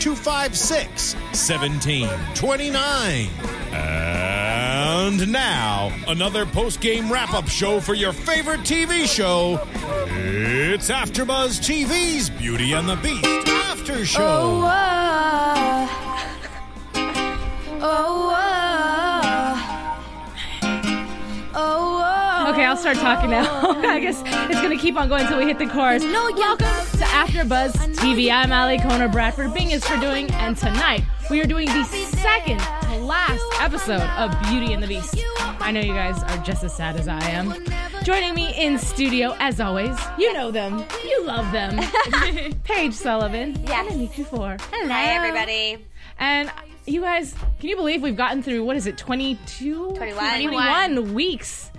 [0.00, 3.28] 256 1729.
[3.72, 9.60] And now, another post game wrap up show for your favorite TV show.
[10.08, 14.22] It's AfterBuzz TV's Beauty and the Beast After Show.
[14.22, 15.86] Oh, uh.
[17.82, 19.56] oh, uh.
[21.54, 22.50] oh, uh.
[22.52, 23.70] Okay, I'll start talking now.
[23.86, 26.02] I guess it's gonna keep on going until we hit the chorus.
[26.02, 28.32] No, you- Welcome to AfterBuzz TV.
[28.32, 29.52] I'm Ali Kona Bradford.
[29.52, 34.30] Bing is for doing, and tonight we are doing the second to last episode of
[34.48, 35.22] Beauty and the Beast.
[35.38, 37.52] I know you guys are just as sad as I am.
[38.02, 41.78] Joining me in studio, as always, you know them, you love them.
[42.64, 43.62] Paige Sullivan.
[43.66, 43.92] Yes.
[43.92, 44.56] And Aniki Four.
[44.72, 44.88] Hello.
[44.88, 45.84] Hi, everybody.
[46.18, 46.50] And
[46.86, 49.96] you guys, can you believe we've gotten through what is it, 22?
[49.96, 50.42] 21.
[50.42, 51.70] 21 weeks.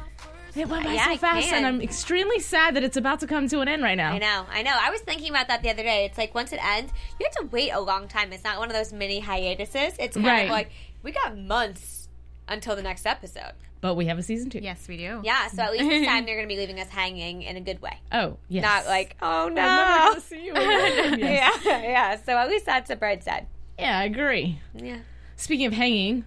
[0.57, 3.47] It went by Yeah, so fast, and I'm extremely sad that it's about to come
[3.49, 4.13] to an end right now.
[4.13, 4.75] I know, I know.
[4.79, 6.05] I was thinking about that the other day.
[6.05, 8.33] It's like once it ends, you have to wait a long time.
[8.33, 9.93] It's not one of those mini hiatuses.
[9.99, 10.43] It's kind Right.
[10.45, 10.71] of like
[11.03, 12.09] we got months
[12.47, 13.53] until the next episode.
[13.79, 14.57] But we have a season two.
[14.59, 15.21] Yes, we do.
[15.23, 17.61] Yeah, so at least this time they're going to be leaving us hanging in a
[17.61, 17.99] good way.
[18.11, 18.63] Oh, yes.
[18.63, 20.07] Not like, oh I'm never no.
[20.09, 21.19] gonna see you again.
[21.19, 21.61] Yes.
[21.63, 22.17] yeah, yeah.
[22.25, 23.45] So at least that's a bright side.
[23.77, 24.59] yeah, I agree.
[24.73, 24.97] Yeah.
[25.35, 26.25] Speaking of hanging,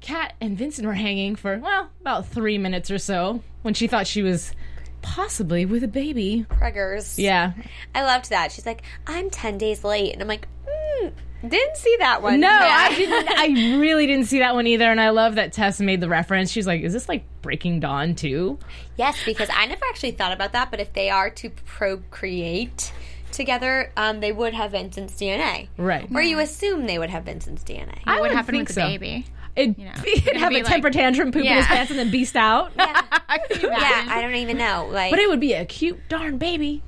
[0.00, 4.06] Kat and Vincent were hanging for, well, about three minutes or so when she thought
[4.06, 4.52] she was
[5.02, 6.46] possibly with a baby.
[6.48, 7.14] Preggers.
[7.18, 7.52] Yeah.
[7.94, 8.52] I loved that.
[8.52, 10.12] She's like, I'm 10 days late.
[10.12, 11.08] And I'm like, hmm,
[11.46, 12.40] didn't see that one.
[12.40, 12.86] No, Yeah.
[12.90, 13.28] I didn't.
[13.38, 14.90] I really didn't see that one either.
[14.90, 16.50] And I love that Tess made the reference.
[16.50, 18.58] She's like, "Is this like Breaking Dawn too?"
[18.96, 22.92] Yes, because I never actually thought about that, but if they are to procreate
[23.30, 25.68] together, um, they would have Vincent's DNA.
[25.76, 26.08] Right.
[26.12, 27.98] Or you assume they would have Vincent's DNA.
[28.04, 28.86] I What would happened think with the so.
[28.88, 29.26] baby?
[29.58, 31.98] It'd, know, it'd it'd have be a temper like- tantrum, poop in his pants, and
[31.98, 32.72] then beast out.
[33.48, 34.06] Could you yeah.
[34.08, 34.88] I don't even know.
[34.90, 36.82] Like, But it would be a cute darn baby.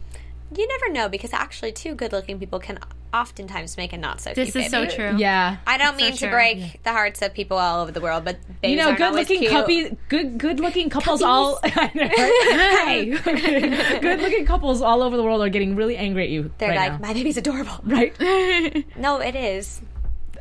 [0.54, 2.78] you never know because actually, two good-looking people can
[3.12, 5.16] oftentimes make a not so This cute is so true.
[5.18, 5.56] Yeah.
[5.66, 6.30] I don't so mean to true.
[6.30, 9.50] break the hearts of people all over the world, but You know, good-looking cute.
[9.50, 13.18] couples, good good looking couples all I know, right?
[13.24, 16.68] hey, good looking couples all over the world are getting really angry at you They're
[16.70, 17.08] right like, now.
[17.08, 17.80] my baby's adorable.
[17.84, 18.14] right?
[18.96, 19.82] No, it is.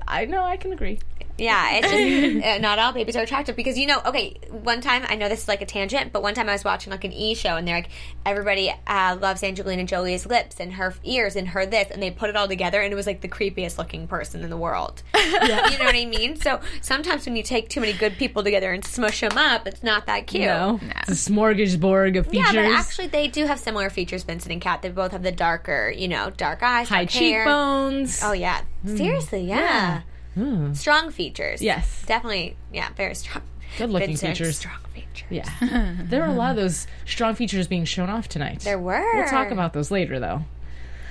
[0.08, 1.00] I know, I can agree.
[1.40, 4.02] Yeah, it's just uh, not all babies are attractive because you know.
[4.06, 6.64] Okay, one time I know this is like a tangent, but one time I was
[6.64, 7.90] watching like an E show and they're like,
[8.26, 12.30] everybody uh, loves Angelina Jolie's lips and her ears and her this, and they put
[12.30, 15.04] it all together and it was like the creepiest looking person in the world.
[15.40, 16.36] You know what I mean?
[16.36, 19.84] So sometimes when you take too many good people together and smush them up, it's
[19.84, 20.42] not that cute.
[20.44, 22.54] You know, it's a smorgasbord of features.
[22.54, 24.82] Yeah, but actually they do have similar features, Vincent and Kat.
[24.82, 27.44] They both have the darker, you know, dark eyes, high dark hair.
[27.44, 28.22] cheekbones.
[28.24, 30.02] Oh yeah, seriously, yeah.
[30.36, 30.74] Hmm.
[30.74, 31.62] Strong features.
[31.62, 32.04] Yes.
[32.06, 32.56] definitely.
[32.72, 33.44] Yeah, very strong.
[33.78, 34.58] Good looking Vincent, features.
[34.58, 35.28] Strong features.
[35.30, 35.96] Yeah.
[36.04, 38.62] there are a lot of those strong features being shown off tonight.
[38.62, 39.16] There were.
[39.16, 40.44] We'll talk about those later, though.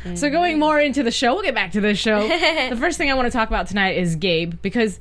[0.05, 0.33] So, mm-hmm.
[0.33, 2.27] going more into the show, we'll get back to the show.
[2.69, 5.01] the first thing I want to talk about tonight is Gabe because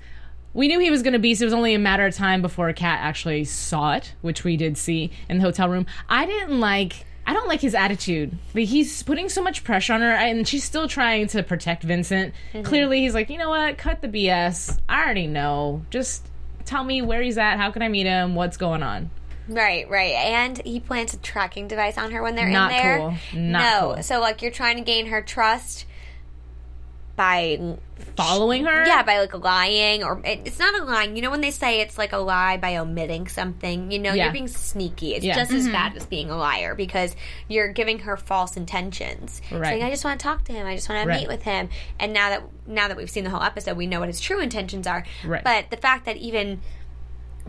[0.54, 2.42] we knew he was going to be, so it was only a matter of time
[2.42, 5.86] before Kat actually saw it, which we did see in the hotel room.
[6.10, 7.06] I didn't like.
[7.28, 8.38] I don't like his attitude.
[8.56, 12.34] Like he's putting so much pressure on her, and she's still trying to protect Vincent.
[12.54, 12.66] Mm-hmm.
[12.66, 13.78] Clearly, he's like, you know what?
[13.78, 14.80] Cut the BS.
[14.88, 15.86] I already know.
[15.90, 16.26] Just
[16.64, 17.58] tell me where he's at.
[17.58, 18.34] How can I meet him?
[18.34, 19.10] What's going on?
[19.50, 20.14] Right, right.
[20.14, 22.98] And he plants a tracking device on her when they're Not in there.
[22.98, 23.10] cool.
[23.12, 23.42] Not cool.
[23.42, 23.94] no.
[23.96, 24.04] cool.
[24.04, 25.86] So like you're trying to gain her trust
[27.18, 27.76] by
[28.16, 28.86] Following her?
[28.86, 31.82] yeah by like lying or it, it's not a lying you know when they say
[31.82, 34.26] it's like a lie by omitting something you know Yeah.
[34.26, 35.36] you're being sneaky it's Yeah.
[35.36, 35.74] just as mm-hmm.
[35.74, 37.16] bad as being a liar because
[37.48, 39.66] you're giving her false intentions Right.
[39.66, 41.22] saying i just want to talk to him i just want to Right.
[41.22, 41.70] meet with him
[42.00, 44.40] and now that now that we've seen the whole episode we know what his true
[44.40, 45.44] intentions are Right.
[45.44, 46.62] but the fact that even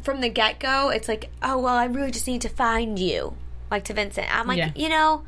[0.02, 3.36] from the get-go it's like oh well i really just need to find you
[3.70, 4.72] like to vincent i'm like Yeah.
[4.74, 5.24] you know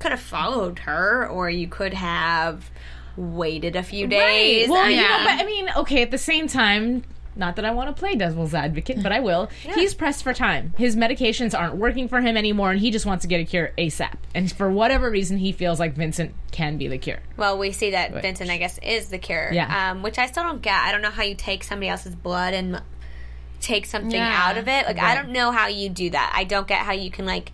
[0.00, 2.70] could have followed her or you could have
[3.16, 5.24] waited a few days Well, I you know, Yeah.
[5.24, 7.04] but I mean, okay, at the same time,
[7.36, 9.48] not that I want to play devil's advocate, but I will.
[9.74, 10.72] He's pressed for time.
[10.78, 13.72] His medications aren't working for him anymore, and he just wants to get a cure
[13.76, 14.14] ASAP.
[14.36, 17.18] And for whatever reason, he feels like Vincent can be the cure.
[17.36, 19.50] Well, we see that Vincent, I guess, is the cure.
[19.52, 19.90] Yeah.
[19.90, 20.76] Um, which I still don't get.
[20.76, 22.80] I don't know how you take somebody else's blood and
[23.60, 24.42] take something Yeah.
[24.48, 24.86] out of it.
[24.86, 26.32] Like, I don't know how you do that.
[26.36, 27.50] I don't get how you can, like,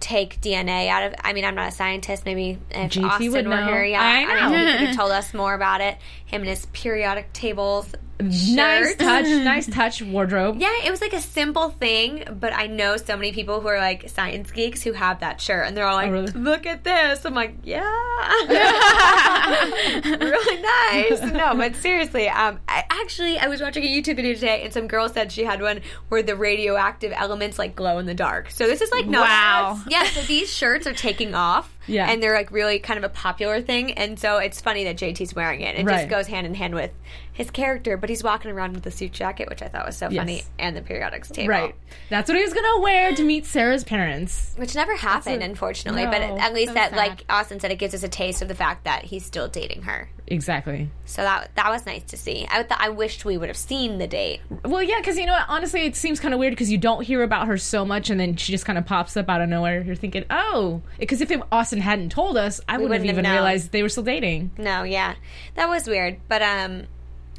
[0.00, 2.24] take DNA out of I mean, I'm not a scientist.
[2.24, 3.66] Maybe if JT Austin would were know.
[3.66, 4.02] here, yeah.
[4.02, 4.48] I I know.
[4.50, 4.58] know.
[4.66, 5.96] he could have told us more about it.
[6.30, 7.92] Him and his periodic tables.
[8.22, 10.56] Nice touch, nice touch wardrobe.
[10.60, 13.78] Yeah, it was like a simple thing, but I know so many people who are
[13.78, 16.32] like science geeks who have that shirt, and they're all like, Oh, really?
[16.32, 17.80] "Look at this!" I'm like, "Yeah,
[20.04, 24.62] really nice." No, but seriously, um, I, actually, I was watching a YouTube video today,
[24.62, 25.80] and some girl said she had one
[26.10, 28.50] where the radioactive elements like glow in the dark.
[28.50, 29.80] So this is like no, Wow.
[29.88, 30.04] yeah.
[30.04, 32.10] So these shirts are taking off, Yeah.
[32.10, 35.34] and they're like really kind of a popular thing, and so it's funny that JT's
[35.34, 35.76] wearing it.
[35.76, 35.96] It Right.
[35.98, 36.90] just goes hand in hand with
[37.32, 40.10] his character, but he's walking around with the suit jacket, which I thought was so
[40.10, 41.48] funny, and the periodics table.
[41.48, 41.74] Right.
[42.10, 44.52] That's what he was gonna wear to meet Sarah's parents.
[44.56, 46.04] Which never happened, a- unfortunately.
[46.04, 46.10] No.
[46.10, 46.96] But at least that, sad.
[46.98, 49.82] like Austin said, it gives us a taste of the fact that he's still dating
[49.82, 50.10] her.
[50.30, 50.88] Exactly.
[51.06, 52.46] So that that was nice to see.
[52.48, 54.40] I th- I wished we would have seen the date.
[54.64, 55.46] Well, yeah, because you know what?
[55.48, 58.20] Honestly, it seems kind of weird because you don't hear about her so much, and
[58.20, 59.82] then she just kind of pops up out of nowhere.
[59.82, 63.14] You're thinking, oh, because if it, Austin hadn't told us, I wouldn't have wouldn't have
[63.14, 63.32] even known.
[63.32, 64.52] realized they were still dating.
[64.56, 65.16] No, yeah,
[65.56, 66.20] that was weird.
[66.28, 66.84] But um,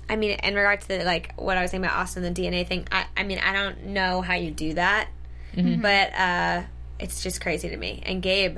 [0.09, 2.67] I mean, in regards to like what I was saying about Austin, and the DNA
[2.67, 2.87] thing.
[2.91, 5.07] I I mean, I don't know how you do that,
[5.81, 6.63] but uh,
[6.99, 8.03] it's just crazy to me.
[8.05, 8.57] And Gabe,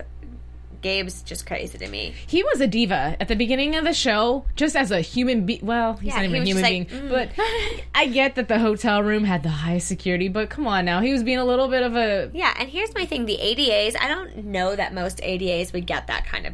[0.84, 2.14] Gabe's just crazy to me.
[2.28, 5.66] He was a diva at the beginning of the show, just as a human being.
[5.66, 7.46] Well, he's Yeah, not he even a human being, like, but
[7.96, 10.28] I get that the hotel room had the highest security.
[10.28, 12.94] But come on now, he was being a little bit of a Yeah, and here's
[12.94, 13.96] my thing: the ADAs.
[14.00, 16.54] I don't know that most ADAs would get that kind of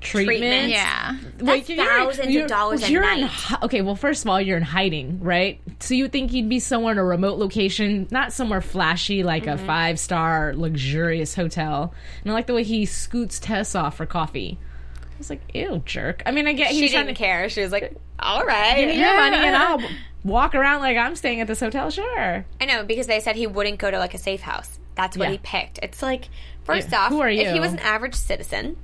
[0.00, 0.38] treatment.
[0.40, 0.68] Treatment.
[0.70, 1.16] Yeah.
[1.40, 3.30] Like, That's thousands of dollars a you're in night.
[3.30, 5.60] hi- okay, well, first of all, you're in hiding, right?
[5.80, 9.44] So you would think you'd be somewhere in a remote location, not somewhere flashy like
[9.44, 9.62] Mm-hmm.
[9.62, 11.94] a five star luxurious hotel.
[12.22, 14.58] And I like the way he scoots Tess off for coffee.
[15.02, 16.22] I was like, ew, jerk.
[16.26, 17.48] I mean, I get She trying didn't to care.
[17.50, 19.80] She was like, "All right." give me your money and I'll
[20.24, 21.90] walk around like I'm staying at this hotel.
[21.90, 22.44] Sure.
[22.60, 24.78] I know because they said he wouldn't go to like a safe house.
[24.94, 25.32] That's what Yeah.
[25.32, 25.78] he picked.
[25.82, 26.28] It's like
[26.64, 28.76] first Yeah, off, who are if he was an average citizen,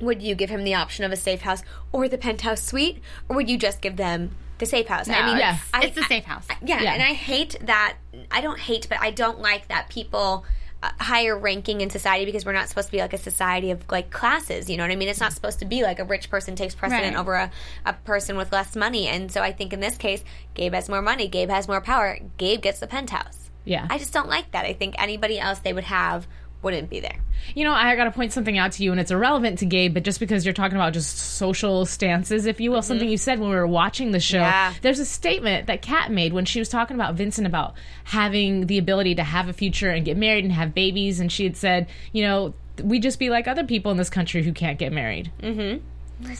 [0.00, 1.62] would you give him the option of a safe house
[1.92, 5.08] or the penthouse suite, or would you just give them the safe house?
[5.08, 5.58] I mean, yeah.
[5.72, 6.46] I- It's the safe house.
[6.62, 6.92] yeah, Yeah.
[6.94, 7.96] and I hate that.
[8.30, 10.44] I don't hate, but I don't like that people.
[10.82, 13.82] Uh, higher ranking in society because we're not supposed to be like a society of
[13.90, 16.28] like classes you know what i mean it's not supposed to be like a rich
[16.28, 17.18] person takes precedent Right.
[17.20, 17.50] over a,
[17.86, 21.00] a person with less money and so i think in this case gabe has more
[21.00, 23.86] money gabe has more power gabe gets the penthouse Yeah.
[23.88, 24.66] I just don't like that.
[24.66, 26.26] I think anybody else they would have
[26.64, 27.16] wouldn't be there.
[27.54, 29.92] You know, I got to point something out to you, and it's irrelevant to Gabe,
[29.94, 33.38] but just because you're talking about just social stances, if you will, something you said
[33.38, 34.72] when we were watching the show, Yeah.
[34.82, 37.74] there's a statement that Kat made when she was talking about Vincent about
[38.04, 41.44] having the ability to have a future and get married and have babies, and she
[41.44, 44.78] had said, you know, we just be like other people in this country who can't
[44.78, 45.30] get married.
[45.42, 45.84] Mm-hmm.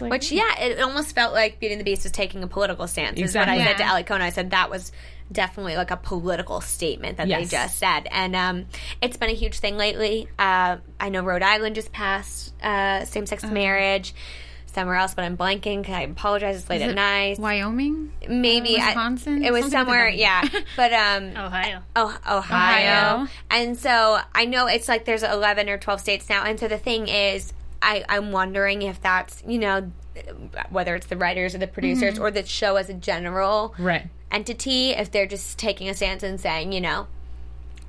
[0.00, 2.86] Like, Which, yeah, it almost felt like Beauty and the Beast was taking a political
[2.86, 3.20] stance.
[3.20, 3.64] Is what I Exactly.
[3.64, 4.02] said to Yeah.
[4.02, 4.24] Kona.
[4.24, 4.92] I said that was
[5.32, 7.50] definitely like a political statement that Yes.
[7.50, 8.06] they just said.
[8.10, 8.66] And um,
[9.02, 10.28] it's been a huge thing lately.
[10.38, 14.14] Uh, I know Rhode Island just passed uh, same sex marriage.
[14.66, 15.88] Somewhere else, but I'm blanking.
[15.88, 16.56] I apologize.
[16.56, 17.38] It's late Is at night.
[17.38, 18.12] Wyoming?
[18.28, 19.44] Maybe I- Wisconsin?
[19.44, 20.42] it was Something somewhere, yeah.
[20.76, 21.82] But um, Ohio.
[21.94, 22.38] Oh, Ohio.
[23.20, 23.28] Ohio.
[23.50, 26.42] And so I know it's like there's 11 or 12 states now.
[26.42, 29.93] And so the thing is, I, I'm wondering if that's, you know,
[30.70, 34.06] whether it's the writers or the producers or the show as a general right.
[34.34, 37.06] Entity, if they're just taking a stance and saying, you know,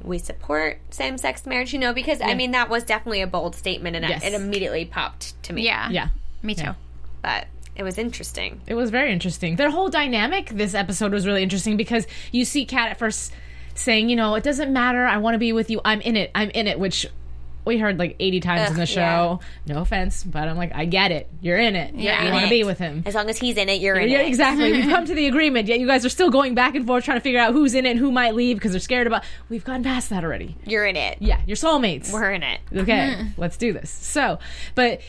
[0.01, 3.55] we support same sex marriage, you know, because I mean, that was definitely a bold
[3.55, 4.23] statement and Yes.
[4.23, 5.63] it, it immediately popped to me.
[5.65, 5.89] Yeah.
[5.89, 6.09] Yeah.
[6.43, 6.71] Me too.
[7.21, 8.61] But it was interesting.
[8.67, 9.55] It was very interesting.
[9.55, 13.33] Their whole dynamic this episode was really interesting because you see Kat at first
[13.73, 15.05] saying, you know, it doesn't matter.
[15.05, 15.81] I want to be with you.
[15.83, 16.29] I'm in it.
[16.35, 17.07] I'm in it, which
[17.65, 19.39] we heard like 80 times in the show.
[19.65, 21.29] No offense, but I'm like, I get it.
[21.41, 21.95] You're in it.
[21.95, 22.23] Yeah.
[22.25, 23.03] You want to be with him.
[23.05, 24.27] As long as he's in it, you're in Yeah, it.
[24.27, 24.71] exactly.
[24.71, 27.17] We've come to the agreement, yet you guys are still going back and forth trying
[27.17, 29.23] to figure out who's in it and who might leave because they're scared about.
[29.49, 30.55] We've gone past that already.
[30.65, 31.17] You're in it.
[31.21, 32.11] Yeah, you're soulmates.
[32.13, 32.59] We're in it.
[32.75, 33.89] okay, let's do this.
[33.89, 34.39] So,
[34.75, 35.01] but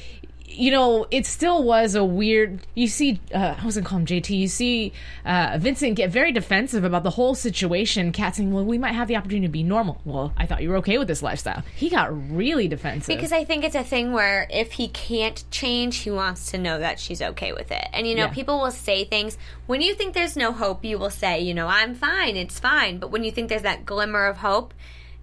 [0.49, 2.61] you know, it still was a weird.
[2.75, 4.31] You see, uh, I wasn't call him JT.
[4.31, 4.93] You see
[5.25, 8.13] uh, Vincent get very defensive about the whole situation.
[8.13, 10.71] Kat saying, "Well, we might have the opportunity to be normal." Well, I thought you
[10.71, 11.63] were okay with this lifestyle.
[11.75, 15.99] He got really defensive Because I think it's a thing where if he can't change,
[15.99, 17.89] he wants to know that she's okay with it.
[17.93, 18.33] And you know, Yeah.
[18.33, 19.37] people will say things
[19.67, 22.99] when you think there's no hope, you will say, you know, I'm fine, it's fine.
[22.99, 24.73] But when you think there's that glimmer of hope,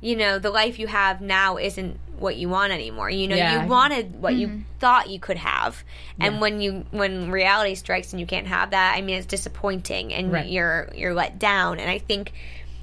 [0.01, 3.09] you know, the life you have now isn't what you want anymore.
[3.09, 3.63] You know, Yeah.
[3.63, 4.61] you wanted what you mm-hmm.
[4.79, 5.83] thought you could have,
[6.19, 10.13] and when you when reality strikes and you can't have that, I mean, it's disappointing,
[10.13, 10.47] and Right.
[10.47, 11.79] you're you're let down.
[11.79, 12.33] And I think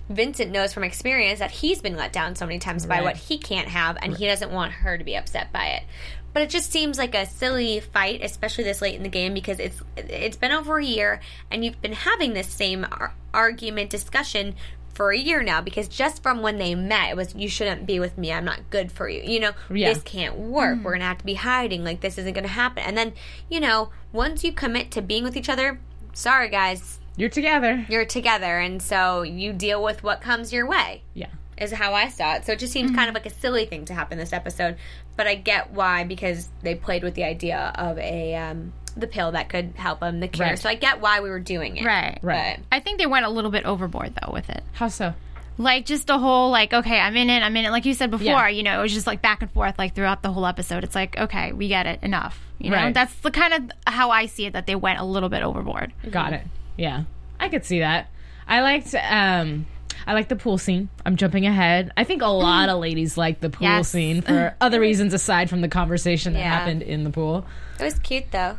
[0.09, 3.39] Vincent knows from experience that he's been let down so many times by what he
[3.39, 5.85] can't have, and he doesn't want her to be upset by it.
[6.33, 9.59] But it just seems like a silly fight, especially this late in the game, because
[9.59, 11.21] it's it's been over a year,
[11.51, 14.55] and you've been having this same ar- argument discussion
[14.95, 15.61] for a year now.
[15.61, 18.33] Because just from when they met, it was you shouldn't be with me.
[18.33, 19.23] I'm not good for you.
[19.23, 19.93] You know, Yeah.
[19.93, 20.79] this can't work.
[20.83, 21.85] We're gonna have to be hiding.
[21.85, 22.83] Like this isn't gonna happen.
[22.83, 23.13] And then
[23.49, 25.81] you know, once you commit to being with each other,
[26.13, 27.87] sorry guys, You're together.
[27.89, 31.27] you're together, and so you deal with what comes your way Yeah.
[31.59, 32.45] is how I saw it.
[32.45, 34.77] So it just seems kind of like a silly thing to happen this episode,
[35.17, 39.33] but I get why because they played with the idea of a um, the pill
[39.33, 40.49] that could help him the cure.
[40.49, 40.59] Right.
[40.59, 41.85] So I get why we were doing it.
[41.85, 42.19] Right.
[42.23, 42.59] Right.
[42.73, 44.63] I think they went a little bit overboard though with it.
[44.73, 45.15] How so?
[45.59, 47.71] Like just the whole like okay, I'm in it, I'm in it.
[47.71, 48.49] Like you said before, Yeah.
[48.49, 50.85] you know, it was just like back and forth like throughout the whole episode.
[50.85, 52.41] It's like okay, we get it, enough.
[52.59, 52.95] You know, Right.
[52.95, 55.93] that's the kind of how I see it that they went a little bit overboard.
[56.11, 56.43] Got it.
[56.77, 57.05] Yeah,
[57.39, 58.09] I could see that.
[58.49, 58.95] I liked.
[58.95, 59.67] um
[60.07, 60.89] I like the pool scene.
[61.05, 61.93] I'm jumping ahead.
[61.95, 63.91] I think a lot of ladies like the pool Yes.
[63.91, 66.49] scene for other reasons aside from the conversation that Yeah.
[66.59, 67.45] happened in the pool.
[67.79, 68.57] It was cute though.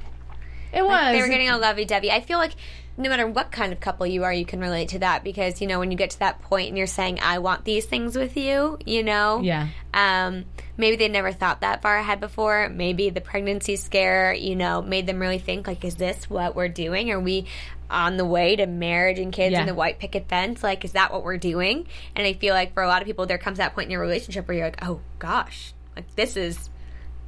[0.74, 1.13] It was.
[1.13, 2.12] They were getting a lovey dovey.
[2.12, 2.54] I feel like
[2.98, 5.68] no matter what kind of couple you are, you can relate to that because you
[5.68, 8.36] know when you get to that point and you're saying, "I want these things with
[8.38, 9.42] you," you know.
[9.42, 9.68] Yeah.
[9.94, 10.46] Um,
[10.78, 12.70] maybe they never thought that far ahead before.
[12.70, 16.68] Maybe the pregnancy scare, you know, made them really think like, "Is this what we're
[16.68, 17.12] doing?
[17.12, 17.46] Are we
[17.90, 19.60] on the way to marriage and kids Yeah.
[19.62, 20.63] and the white picket fence?
[20.63, 23.25] Like, is that what we're doing?" And I feel like for a lot of people,
[23.25, 26.70] there comes that point in your relationship where you're like, "Oh gosh, like this is."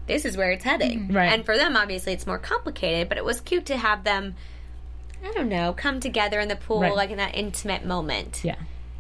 [0.08, 1.02] This is where it's heading.
[1.02, 1.16] Mm-hmm.
[1.16, 1.32] Right.
[1.32, 4.36] And for them, obviously, it's more complicated, but it was cute to have them
[5.26, 6.94] I don't know, come together in the pool Right.
[6.94, 8.42] like in that intimate moment.
[8.44, 8.56] Yeah.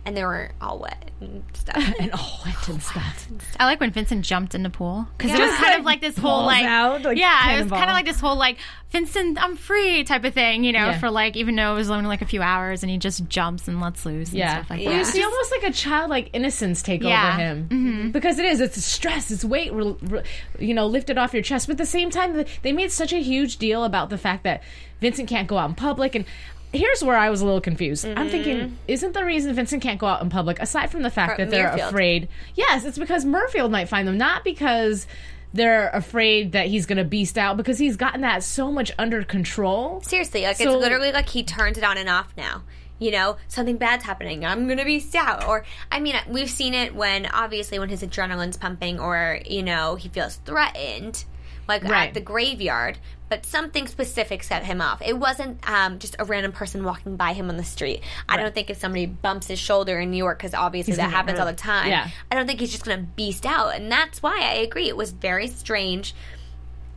[0.05, 1.77] And they were all wet and stuff.
[2.00, 3.29] And all wet and stuff.
[3.57, 6.01] I like when Vincent jumped in the pool because it was kind like, of like
[6.01, 8.57] this whole like, out, like yeah, it was kind of like this whole like
[8.91, 11.00] Vincent, I'm free type of thing, you know, Yeah.
[11.00, 13.69] for like even though it was only like a few hours and he just jumps
[13.69, 14.55] and lets loose and Yeah.
[14.57, 14.98] stuff like Well, that.
[14.98, 17.29] you see almost like a childlike innocence take Yeah.
[17.29, 17.67] over him.
[17.69, 18.10] Mm-hmm.
[18.12, 18.60] Because it is.
[18.60, 19.31] It's stress.
[19.31, 20.24] It's weight, re- re-
[20.60, 21.67] you know, lifted off your chest.
[21.67, 24.63] But at the same time, they made such a huge deal about the fact that
[25.00, 26.13] Vincent can't go out in public.
[26.13, 26.25] And
[26.73, 28.05] here's where I was a little confused.
[28.05, 28.75] I'm thinking, mm-hmm.
[28.87, 31.69] isn't the reason Vincent can't go out in public, aside from the fact that they're
[31.69, 31.89] Muirfield.
[31.89, 32.29] afraid?
[32.55, 35.07] Yes, it's because Muirfield might find them, not because
[35.53, 39.23] they're afraid that he's going to beast out, because he's gotten that so much under
[39.23, 40.01] control.
[40.01, 42.63] Seriously, like So- it's literally like he turns it on and off now.
[42.99, 44.45] You know, something bad's happening.
[44.45, 45.45] I'm gonna beast out.
[45.45, 49.95] Or I mean, we've seen it when obviously when his adrenaline's pumping, or you know,
[49.95, 51.25] he feels threatened,
[51.67, 52.08] like Right.
[52.10, 52.98] at the graveyard.
[53.29, 55.01] But something specific set him off.
[55.03, 58.01] It wasn't um, just a random person walking by him on the street.
[58.29, 61.10] I don't think if somebody bumps his shoulder in New York, because obviously He's that
[61.10, 61.89] happens all the time.
[61.89, 62.10] Yeah.
[62.32, 64.88] I don't think he's just gonna beast out, and that's why I agree.
[64.88, 66.13] It was very strange.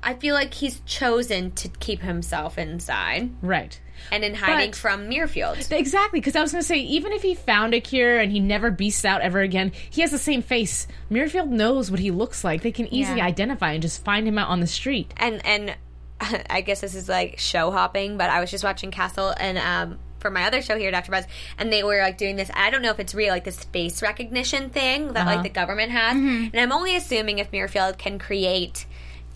[0.03, 3.81] I feel like he's chosen to keep himself inside Right.
[4.11, 5.71] And in hiding But- from Muirfield.
[5.73, 8.41] Exactly, because I was going to say, even if he found a cure and he
[8.41, 10.87] never beasts out ever again, he has the same face.
[11.11, 12.63] Muirfield knows what he looks like.
[12.63, 13.27] They can easily Yeah.
[13.27, 15.13] identify and just find him out on the street.
[15.17, 15.75] And and
[16.51, 19.99] I guess this is like show hopping, but I was just watching Castle and um
[20.19, 21.13] for my other show here, Dr.
[21.13, 21.25] Buzz,
[21.59, 22.51] and they were like doing this.
[22.55, 25.37] I don't know if it's real, like this face recognition thing that Uh-huh.
[25.37, 26.17] like the government has.
[26.17, 28.87] And I'm only assuming if Muirfield can create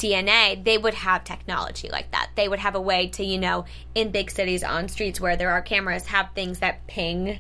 [0.01, 2.31] DNA, they would have technology like that.
[2.35, 5.51] They would have a way to, you know, in big cities on streets where there
[5.51, 7.39] are cameras, have things that ping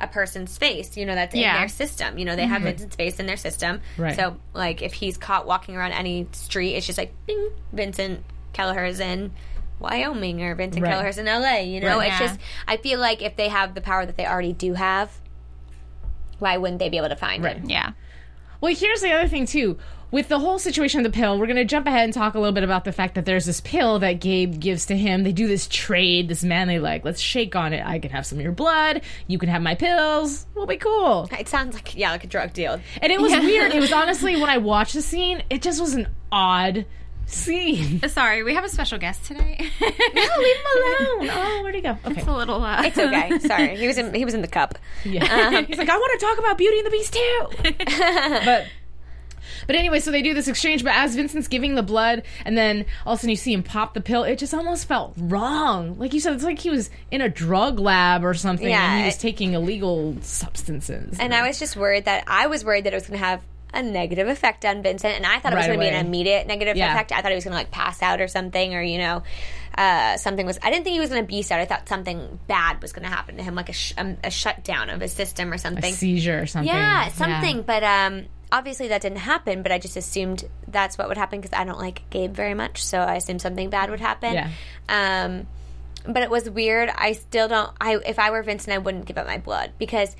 [0.00, 2.18] a person's face, you know, that's in their system.
[2.18, 2.66] You know, they have mm-hmm.
[2.66, 3.80] Vincent's face in their system.
[3.96, 4.16] Right.
[4.16, 8.98] So, like, if he's caught walking around any street, it's just like, bing, Vincent Keller's
[8.98, 9.30] in
[9.78, 10.90] Wyoming or Vincent Right.
[10.92, 11.58] Keller's in LA.
[11.60, 12.10] You know, Right.
[12.10, 12.26] it's Yeah.
[12.26, 15.12] just, I feel like if they have the power that they already do have,
[16.40, 17.56] why wouldn't they be able to find Right.
[17.58, 17.70] him?
[17.70, 17.92] yeah.
[18.60, 19.78] Well, here's the other thing, too.
[20.10, 22.38] With the whole situation of the pill, we're going to jump ahead and talk a
[22.38, 25.24] little bit about the fact that there's this pill that Gabe gives to him.
[25.24, 27.84] They do this trade, this manly like, let's shake on it.
[27.84, 29.02] I can have some of your blood.
[29.26, 30.46] You can have my pills.
[30.54, 31.28] We'll be cool.
[31.36, 32.80] It sounds like, yeah, like a drug deal.
[33.02, 33.72] And it was weird.
[33.74, 36.86] It was honestly, when I watched the scene, it just was an odd
[37.26, 38.06] scene.
[38.08, 39.58] Sorry, we have a special guest today.
[39.80, 41.30] No, leave him alone.
[41.32, 41.98] Oh, where'd he go?
[42.06, 42.20] Okay.
[42.20, 42.62] It's a little.
[42.62, 43.36] Uh, It's okay.
[43.40, 43.76] Sorry.
[43.76, 44.78] He was in, he was in the cup.
[45.04, 45.62] Yeah.
[45.62, 48.44] He's like, I want to talk about Beauty and the Beast too.
[48.44, 48.66] but
[49.66, 52.86] but anyway, so they do this exchange, but as Vincent's giving the blood, and then
[53.06, 55.98] all of a sudden you see him pop the pill, it just almost felt wrong.
[55.98, 59.00] Like you said, it's like he was in a drug lab or something, Yeah, and
[59.00, 61.16] he was it- taking illegal substances.
[61.18, 63.42] And I was just worried that I was worried that it was going to have
[63.72, 66.06] a negative effect on Vincent, and I thought it was Right going to be an
[66.06, 66.92] immediate negative Yeah.
[66.94, 67.10] effect.
[67.10, 69.24] I thought he was going to like pass out or something, or you know,
[69.76, 70.60] uh, something was.
[70.62, 71.58] I didn't think he was going to beast out.
[71.58, 74.30] I thought something bad was going to happen to him, like a, sh- um, a
[74.30, 75.92] shutdown of his system or a something.
[75.92, 76.72] seizure or something.
[76.72, 77.62] Yeah, something.
[77.62, 81.56] But um, obviously that didn't happen, but I just assumed that's what would happen because
[81.58, 84.34] I don't like Gabe very much, so I assumed something bad would happen.
[84.34, 84.50] Yeah.
[84.88, 85.46] Um,
[86.06, 86.90] but it was weird.
[86.94, 87.70] I still don't.
[87.80, 90.14] I if I were Vincent, I wouldn't give up my blood because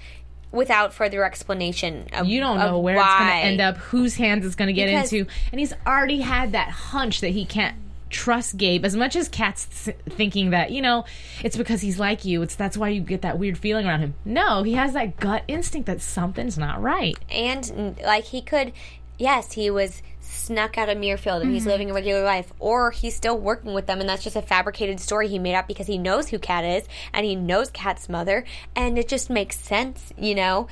[0.50, 4.47] without further explanation, of, You don't know where it's going to end up, whose hands
[4.47, 7.76] it's going to get Because- into, and he's already had that hunch that he can't
[8.14, 9.64] trust Gabe as much as Kat's
[10.09, 11.04] thinking that you know
[11.42, 12.42] it's because he's like you.
[12.42, 14.14] It's that's why you get that weird feeling around him.
[14.25, 17.16] No, he has that gut instinct that something's not right.
[17.30, 18.73] and like he could
[19.18, 21.52] yes he was snuck out of Muirfield and Mm-hmm.
[21.54, 24.42] he's living a regular life or he's still working with them and that's just a
[24.42, 28.09] fabricated story he made up because he knows who Kat is and he knows Kat's
[28.09, 28.44] mother
[28.75, 30.66] and it just makes sense you know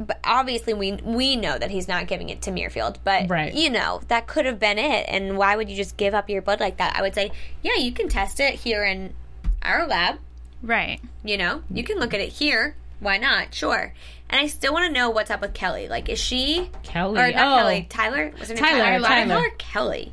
[0.00, 3.54] but obviously we we know that he's not giving it to Muirfield but Right.
[3.54, 6.42] you know that could have been it and why would you just give up your
[6.42, 7.30] blood like that I would say
[7.62, 9.14] yeah you can test it here in
[9.62, 10.18] our lab
[10.62, 10.98] Right.
[11.22, 12.74] you know, you can look at it here.
[13.00, 13.52] Why not?
[13.54, 13.92] Sure.
[14.30, 15.88] And I still want to know what's up with Kelly.
[15.88, 17.58] Like, is she Kelly, or not oh.
[17.62, 17.86] Kelly?
[17.90, 19.02] Tyler was her name Tyler, Tyler.
[19.02, 19.50] Why did I call Tyler.
[19.58, 20.12] Kelly?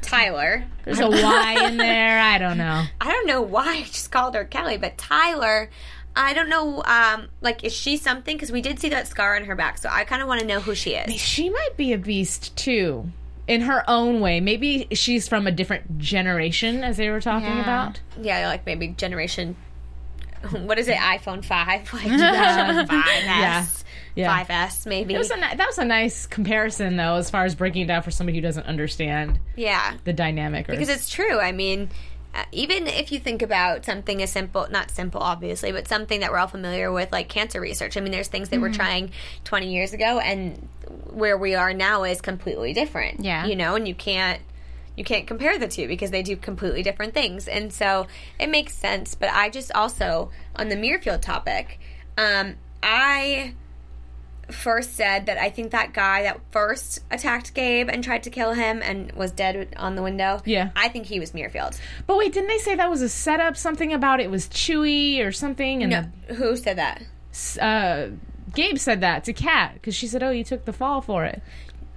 [0.00, 0.64] Tyler.
[0.84, 2.18] There's a Y in there.
[2.18, 2.84] I don't know.
[3.00, 5.68] I don't know why I just called her Kelly, but Tyler.
[6.16, 6.82] I don't know.
[6.84, 8.36] Um, like, is she something?
[8.36, 10.46] Because we did see that scar on her back, so I kind of want to
[10.46, 11.20] know who she is.
[11.20, 13.10] She might be a beast too.
[13.46, 14.38] In her own way.
[14.40, 17.62] Maybe she's from a different generation, as they were talking Yeah.
[17.62, 18.00] about.
[18.20, 19.56] Yeah, like maybe generation.
[20.52, 20.96] What is it?
[20.96, 22.02] iPhone five, like
[22.88, 24.34] five S, Yeah.
[24.36, 25.16] five S, maybe.
[25.16, 28.02] Was a, ni- that was a nice comparison, though, as far as breaking it down
[28.02, 30.68] for somebody who doesn't understand yeah, the dynamic.
[30.68, 31.38] Or because it's true.
[31.38, 31.90] I mean,
[32.52, 36.38] even if you think about something as simple, not simple, obviously, but something that we're
[36.38, 37.96] all familiar with, like cancer research.
[37.96, 38.62] I mean, there's things that Mm-hmm.
[38.62, 39.12] we're trying
[39.44, 40.68] 20 years ago, and
[41.10, 43.20] where we are now is completely different.
[43.20, 43.46] Yeah.
[43.46, 44.40] you know, and you can't.
[44.96, 48.06] You can't compare the two because they do completely different things, and so
[48.38, 49.14] it makes sense.
[49.14, 51.78] But I just also on the Muirfield topic,
[52.18, 53.54] um, I
[54.54, 58.52] first said that I think that guy that first attacked Gabe and tried to kill
[58.54, 60.42] him and was dead on the window.
[60.44, 60.70] Yeah.
[60.76, 61.78] I think he was Muirfield.
[62.06, 63.56] But wait, didn't they say that was a setup?
[63.56, 65.82] Something about it was Chewy or something?
[65.82, 65.90] And
[66.28, 67.02] No, who said that?
[67.60, 68.08] uh,
[68.54, 71.40] Gabe said that to Kat because she said, "Oh, you took the fall for it."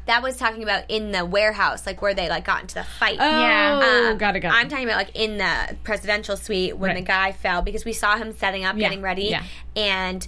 [0.05, 3.17] That was talking about in the warehouse, like where they like got into the fight.
[3.19, 4.13] Oh, Yeah.
[4.19, 4.57] got it, got it.
[4.57, 6.97] I'm talking about like in the presidential suite when Right.
[6.99, 9.43] the guy fell because we saw him setting up, Yeah, getting ready, yeah.
[9.75, 10.27] and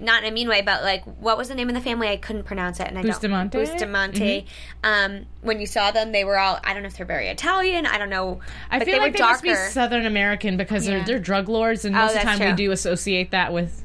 [0.00, 2.08] not in a mean way, but like what was the name of the family?
[2.08, 3.58] I couldn't pronounce it, and I Bustamante?
[3.58, 3.66] don't.
[3.66, 4.46] Bustamante.
[4.84, 7.86] Um, when you saw them, they were all I don't know if they're very Italian.
[7.86, 8.40] I don't know.
[8.70, 11.84] I feel they like were they must be Southern American because they're, they're drug lords,
[11.84, 13.82] and most of the Oh, time we do associate that with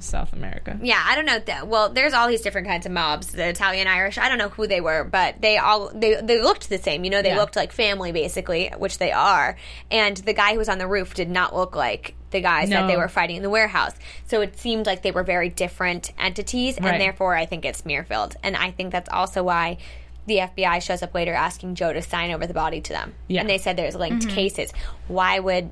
[0.00, 0.78] South America.
[0.80, 1.40] Yeah, I don't know.
[1.40, 3.28] That, well, there's all these different kinds of mobs.
[3.32, 4.16] The Italian, Irish.
[4.16, 7.02] I don't know who they were, but they all they they looked the same.
[7.02, 7.38] You know, they Yeah.
[7.38, 9.56] looked like family basically, which they are.
[9.90, 12.86] And the guy who was on the roof did not look like the guys that
[12.86, 13.94] they were fighting in the warehouse.
[14.26, 16.92] So it seemed like they were very different entities, Right.
[16.92, 18.36] and therefore I think it's Muirfield.
[18.42, 19.78] And I think that's also why.
[20.26, 23.14] The FBI shows up later asking Joe to sign over the body to them.
[23.28, 23.40] Yeah.
[23.40, 24.34] And they said there's linked mm-hmm.
[24.34, 24.74] cases.
[25.06, 25.70] Why would,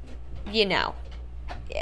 [0.50, 0.94] you know,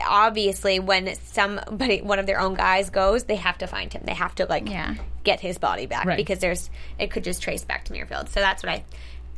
[0.07, 4.15] obviously when somebody one of their own guys goes they have to find him they
[4.15, 4.95] have to like Yeah.
[5.23, 6.17] get his body back Right.
[6.17, 8.85] because there's it could just trace back to Muirfield so that's what I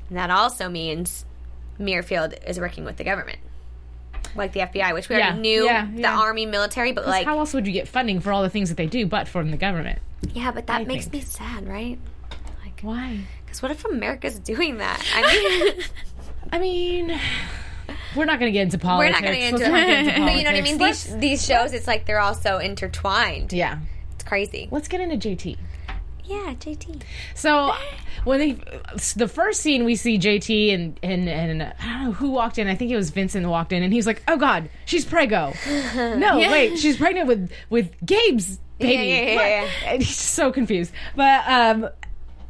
[0.09, 1.25] and that also means
[1.79, 3.38] Muirfield is working with the government
[4.38, 7.38] like the FBI which we Yeah, already knew yeah, the army military but like How
[7.38, 9.57] else would you get funding for all the things that they do, but from the
[9.57, 9.99] government?
[10.35, 11.14] yeah but that I makes think.
[11.25, 11.99] me sad right
[12.64, 13.20] like Why?
[13.44, 15.85] because what if America's doing that I mean
[16.53, 17.20] I mean,
[18.14, 19.20] we're not going to get into politics.
[19.20, 19.53] we're politics.
[19.53, 20.61] not going to get into Let's not get it into but you know what I
[20.62, 23.79] mean these, these shows it's like they're all so intertwined yeah.
[24.14, 25.59] it's crazy Let's get into JT.
[26.26, 27.02] Yeah JT
[27.34, 27.72] So
[28.24, 28.52] when they,
[29.14, 32.66] the first scene we see JT and and and I don't know who walked in.
[32.68, 35.52] I think it was Vincent walked in, and he's like, "Oh God, she's prego."
[35.94, 38.92] no, wait, she's pregnant with with Gabe's baby.
[38.92, 39.70] Yeah, yeah, yeah, yeah.
[39.86, 40.92] And he's so confused.
[41.14, 41.88] But um,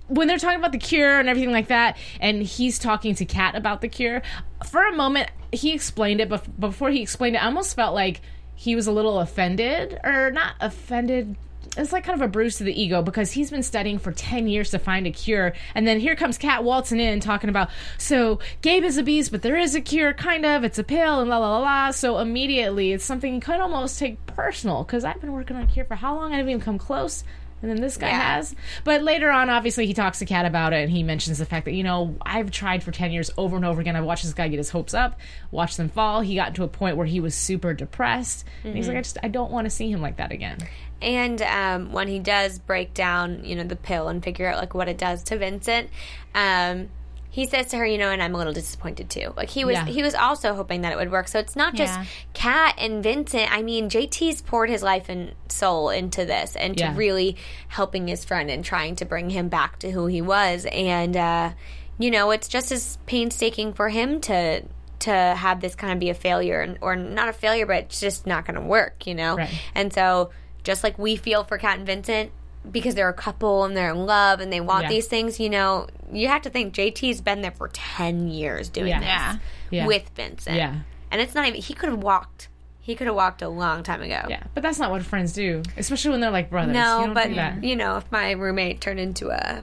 [0.08, 3.54] when they're talking about the cure and everything like that, and he's talking to Kat
[3.54, 4.22] about the cure,
[4.68, 8.20] for a moment he explained it, but before he explained it, I almost felt like
[8.54, 11.36] he was a little offended, or not offended.
[11.76, 14.48] It's like kind of a bruise to the ego because he's been studying for 10
[14.48, 15.52] years to find a cure.
[15.74, 19.42] And then here comes Kat waltzing in talking about, so Gabe is a beast, but
[19.42, 20.64] there is a cure, kind of.
[20.64, 21.90] It's a pill, and la la la la.
[21.90, 25.66] So immediately it's something you could almost take personal because I've been working on a
[25.66, 26.32] cure for how long?
[26.32, 27.24] I haven't even come close.
[27.62, 28.34] And then this guy Yeah.
[28.36, 28.54] has.
[28.84, 31.64] But later on, obviously, he talks to Kat about it and he mentions the fact
[31.64, 33.96] that, you know, I've tried for 10 years over and over again.
[33.96, 35.18] I've watched this guy get his hopes up,
[35.50, 36.20] watched them fall.
[36.20, 38.44] He got to a point where he was super depressed.
[38.62, 38.92] And he's mm-hmm.
[38.92, 40.58] like, I just, I don't want to see him like that again.
[41.02, 44.74] And um, when he does break down, you know, the pill and figure out like
[44.74, 45.90] what it does to Vincent,
[46.35, 46.88] um,
[47.30, 49.35] he says to her, you know, and I'm a little disappointed too.
[49.37, 49.85] Like he was, Yeah.
[49.85, 51.28] he was also hoping that it would work.
[51.28, 52.04] So it's not just Yeah.
[52.32, 53.52] Kat and Vincent.
[53.52, 57.37] I mean, JT's poured his life and soul into this, and to really
[57.68, 60.64] helping his friend and trying to bring him back to who he was.
[60.72, 61.50] And uh,
[61.98, 64.62] you know, it's just as painstaking for him to
[65.00, 68.00] to have this kind of be a failure, and, or not a failure, but it's
[68.00, 69.06] just not going to work.
[69.06, 69.50] You know, Right.
[69.74, 70.30] and so
[70.66, 72.31] just like we feel for Kat and Vincent.
[72.68, 74.88] Because they're a couple and they're in love and they want Yeah.
[74.88, 78.88] these things, you know, you have to think JT's been there for 10 years doing
[78.88, 79.33] Yeah.
[79.35, 79.87] this Yeah.
[79.87, 80.57] With Vincent.
[80.57, 80.74] Yeah.
[81.12, 82.48] And it's not even, he could have walked.
[82.81, 84.20] He could have walked a long time ago.
[84.29, 86.74] Yeah, but that's not what friends do, especially when they're like brothers.
[86.74, 89.62] You No, don't but, you know, if my roommate turned into a,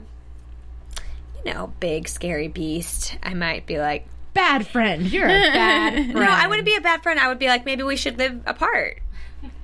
[1.44, 5.06] you know, big, scary beast, I might be like, bad friend.
[5.10, 6.14] You're a bad friend.
[6.14, 7.20] no, I wouldn't be a bad friend.
[7.20, 9.00] I would be like, maybe we should live apart.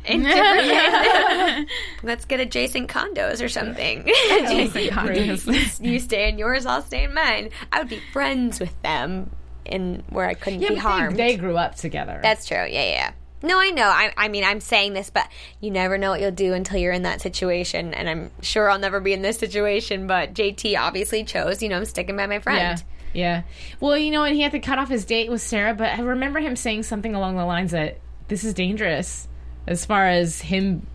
[0.07, 1.69] In different
[2.03, 4.07] Let's get adjacent condos or something.
[5.81, 7.51] you stay in yours, I'll stay in mine.
[7.73, 9.31] I would be friends with them
[9.65, 11.17] in where I couldn't Yeah, be harmed.
[11.17, 12.19] they, they grew up together.
[12.23, 12.57] That's true.
[12.57, 13.13] Yeah, yeah.
[13.43, 13.85] No, I know.
[13.85, 15.27] I, I mean, I'm saying this, but
[15.61, 17.95] you never know what you'll do until you're in that situation.
[17.95, 20.07] And I'm sure I'll never be in this situation.
[20.07, 22.59] But JT obviously chose, you know, I'm sticking by my friend.
[22.59, 22.77] yeah.
[22.77, 22.89] friend.
[23.13, 23.43] Yeah.
[23.81, 26.03] Well, you know, and he had to cut off his date with Sarah, but I
[26.03, 29.27] remember him saying something along the lines that this is dangerous
[29.67, 30.87] as far as him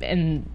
[0.00, 0.48] and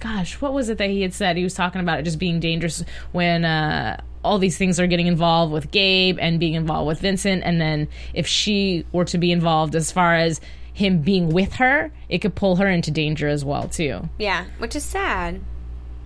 [0.00, 1.36] gosh, what was it that he had said?
[1.36, 5.06] He was talking about it just being dangerous when uh all these things are getting
[5.06, 9.30] involved with Gabe and being involved with Vincent and then if she were to be
[9.30, 10.40] involved as far as
[10.72, 14.08] him being with her, it could pull her into danger as well too.
[14.18, 15.40] Yeah, which is sad.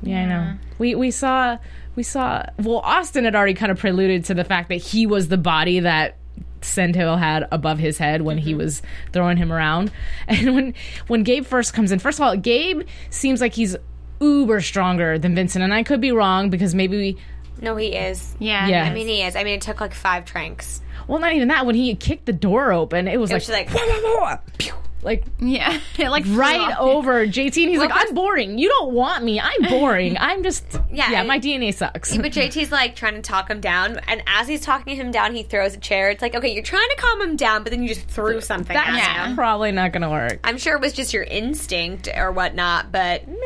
[0.02, 0.58] Yeah, I know.
[0.78, 1.58] We we saw
[1.94, 5.28] we saw well Austin had already kind of preluded to the fact that he was
[5.28, 6.16] the body that
[6.60, 8.60] Sendhill had above his head when he mm-hmm.
[8.60, 9.90] was throwing him around.
[10.28, 10.74] And when
[11.08, 13.76] when Gabe first comes in, first of all, Gabe seems like he's
[14.20, 17.16] uber stronger than Vincent, and I could be wrong because maybe we
[17.60, 18.34] No, he is.
[18.38, 18.68] Yeah.
[18.68, 18.84] Yeah.
[18.84, 19.36] I mean, he is.
[19.36, 20.80] I mean, it took like five tranks.
[21.08, 23.46] well not even that when he kicked the door open, it was It like was
[23.48, 25.78] just like, pew, like Yeah.
[25.98, 28.58] It like right over JT, and he's like, "I'm boring.
[28.58, 29.38] You don't want me.
[29.40, 30.16] I'm boring.
[30.20, 31.22] I'm just Yeah, yeah.
[31.22, 34.96] my DNA sucks." but JT's like trying to talk him down, and as he's talking
[34.96, 36.10] him down, he throws a chair.
[36.10, 38.74] It's like, okay, you're trying to calm him down, but then you just threw something
[38.74, 39.26] That's at Yeah.
[39.28, 39.36] him.
[39.36, 40.38] probably not gonna work.
[40.44, 43.36] I'm sure it was just your instinct or whatnot, but nah,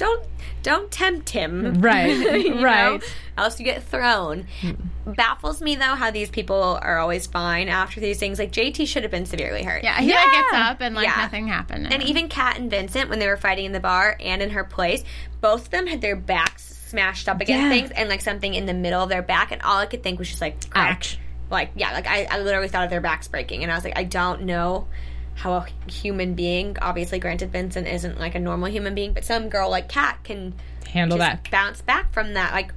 [0.00, 0.26] don't
[0.62, 1.80] don't tempt him.
[1.80, 2.08] Right,
[2.44, 2.62] You know?
[2.62, 3.02] right.
[3.38, 4.46] Else you get thrown.
[5.06, 8.38] Baffles me though how these people are always fine after these things.
[8.38, 9.82] Like JT should have been severely hurt.
[9.82, 9.98] Yeah.
[10.00, 11.16] He like gets up and like Yeah.
[11.16, 11.92] nothing happened.
[11.92, 14.64] And even Kat and Vincent, when they were fighting in the bar and in her
[14.64, 15.02] place,
[15.40, 17.70] both of them had their backs smashed up against Yeah.
[17.70, 20.18] things and like something in the middle of their back, and all I could think
[20.18, 20.96] was just like crack.
[20.96, 21.18] Ouch.
[21.50, 23.98] Like yeah, like I, I literally thought of their backs breaking, and I was like,
[23.98, 24.86] I don't know
[25.40, 29.48] how a human being, obviously, granted Vincent isn't like a normal human being, but some
[29.48, 30.54] girl like Kat can
[30.92, 31.50] Handle just that.
[31.50, 32.52] bounce back from that.
[32.52, 32.72] Like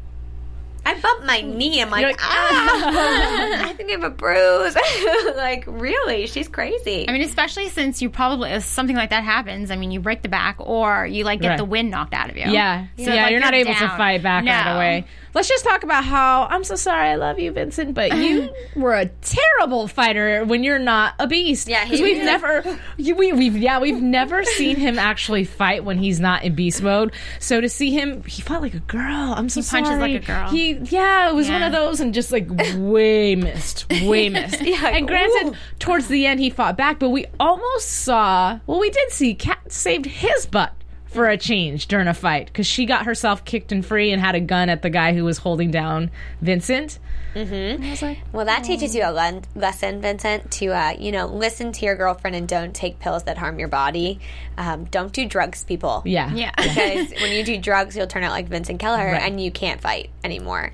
[0.85, 1.81] I bumped my knee.
[1.81, 4.75] I'm like, like, ah, I think I have a bruise.
[5.37, 7.07] like really, she's crazy.
[7.07, 9.71] I mean, especially since you probably if something like that happens.
[9.71, 11.57] I mean, you break the back or you like get Right.
[11.57, 12.43] the wind knocked out of you.
[12.51, 12.87] Yeah.
[12.97, 14.75] So, yeah, like, you're not you're able to fight back right No.
[14.75, 15.05] away.
[15.33, 18.93] Let's just talk about how I'm so sorry I love you, Vincent, but you were
[18.93, 21.67] a terrible fighter when you're not a beast.
[21.67, 22.63] Yeah, because he- we've never,
[22.97, 27.13] we, we've yeah, we've never seen him actually fight when he's not in beast mode.
[27.39, 29.33] So to see him, he fought like a girl.
[29.35, 30.13] I'm so He punches sorry.
[30.13, 30.49] like a girl.
[30.49, 34.61] He yeah, it was one of those and just like way missed, way missed.
[34.73, 35.57] Yeah, and granted, ooh.
[35.79, 38.59] towards the end he fought back, but we almost saw.
[38.67, 40.73] Well, we did see Cat saved his butt
[41.13, 44.35] for a change during a fight because she got herself kicked and free and had
[44.35, 46.99] a gun at the guy who was holding down Vincent.
[47.35, 47.83] Mm-hmm.
[47.83, 51.25] I was like, Well, that teaches you a len- lesson, Vincent, to uh, you know
[51.25, 54.19] listen to your girlfriend and don't take pills that harm your body.
[54.57, 56.03] Um, don't do drugs, people.
[56.05, 56.51] yeah, Yeah.
[56.57, 59.21] because when you do drugs, you'll turn out like Vincent Keller, Right.
[59.21, 60.73] and you can't fight anymore.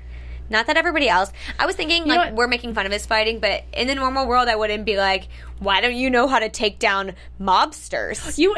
[0.50, 1.32] Not that everybody else.
[1.58, 4.26] I was thinking know like we're making fun of his fighting, but in the normal
[4.26, 5.28] world, I wouldn't be like,
[5.60, 8.54] "Why don't you know how to take down mobsters?" You,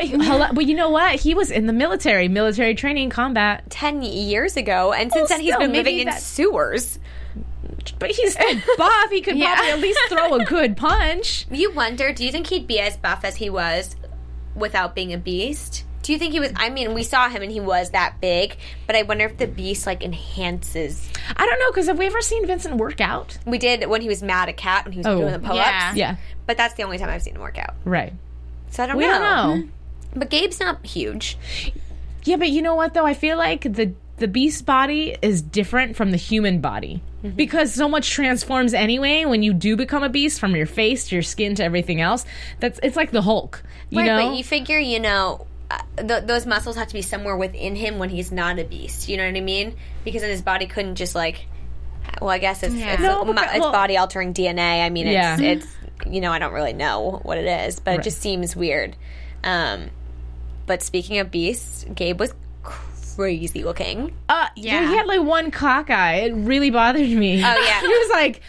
[0.54, 1.20] but you know what?
[1.20, 3.68] He was in the military, military training, combat.
[3.70, 6.98] Ten years ago, and since then he's been living in sewers.
[7.98, 9.10] But he's still buff.
[9.10, 9.54] He could Yeah.
[9.54, 11.46] probably at least throw a good punch.
[11.50, 13.96] You wonder, do you think he'd be as buff as he was
[14.54, 15.84] without being a beast?
[16.02, 16.52] Do you think he was?
[16.56, 19.46] I mean, we saw him and he was that big, but I wonder if the
[19.46, 21.08] beast like enhances.
[21.36, 23.38] I don't know because have we ever seen Vincent work out?
[23.46, 25.18] We did when he was mad at Cat when he was Oh.
[25.20, 25.68] doing the pull ups.
[25.68, 25.94] Yeah.
[25.94, 27.74] Yeah, But that's the only time I've seen him work out.
[27.84, 28.12] right.
[28.70, 29.18] So I don't We know.
[29.18, 29.68] don't know.
[30.14, 31.38] But Gabe's not huge.
[32.24, 33.06] Yeah, but you know what though?
[33.06, 37.36] I feel like the the beast body is different from the human body Mm-hmm.
[37.36, 41.14] because so much transforms anyway when you do become a beast from your face to
[41.14, 42.24] your skin to everything else.
[42.58, 44.28] That's it's like the Hulk, you right, know.
[44.30, 45.46] but you figure, you know,
[45.98, 49.08] th- those muscles have to be somewhere within him when he's not a beast.
[49.08, 49.74] You know what I mean?
[50.04, 51.46] Because then his body couldn't just like
[52.20, 52.94] Well, I guess it's Yeah.
[52.94, 54.84] it's, No, mo- because- it's well- body altering DNA.
[54.84, 55.40] I mean, it's Yeah.
[55.40, 55.66] it's
[56.06, 58.96] you know I don't really know what it is, but it just seems weird.
[59.44, 59.90] Um,
[60.66, 64.12] but speaking of beasts, Gabe was crazy looking.
[64.28, 64.80] Uh, yeah.
[64.82, 64.88] Yeah.
[64.88, 66.14] He had like one cock eye.
[66.22, 67.36] It really bothered me.
[67.44, 67.80] Oh, yeah.
[67.80, 68.40] he was like